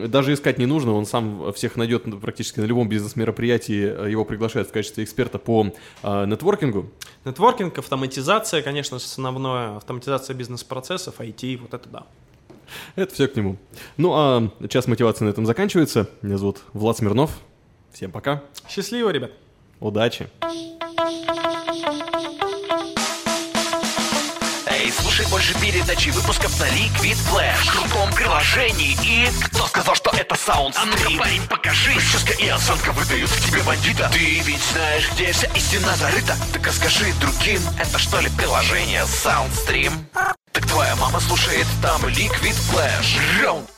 [0.07, 4.71] даже искать не нужно, он сам всех найдет практически на любом бизнес-мероприятии, его приглашают в
[4.71, 6.89] качестве эксперта по а, нетворкингу.
[7.23, 12.03] Нетворкинг, автоматизация, конечно, основное, автоматизация бизнес-процессов, IT, вот это да.
[12.95, 13.57] Это все к нему.
[13.97, 16.09] Ну а час мотивации на этом заканчивается.
[16.21, 17.39] Меня зовут Влад Смирнов.
[17.91, 18.43] Всем пока.
[18.69, 19.31] Счастливо, ребят.
[19.79, 20.29] Удачи.
[25.31, 27.63] Больше передачи выпусков на Liquid Flash.
[27.63, 29.29] В крутом приложении и...
[29.45, 31.93] Кто сказал, что это саунд А ну парень, покажи.
[31.93, 34.09] Прическа и осанка выдают к тебе бандита.
[34.13, 36.35] Ты ведь знаешь, где вся истина зарыта.
[36.51, 39.93] Так а скажи другим, это что ли приложение Soundstream?
[40.51, 43.41] Так твоя мама слушает там Liquid Flash.
[43.41, 43.69] Раунд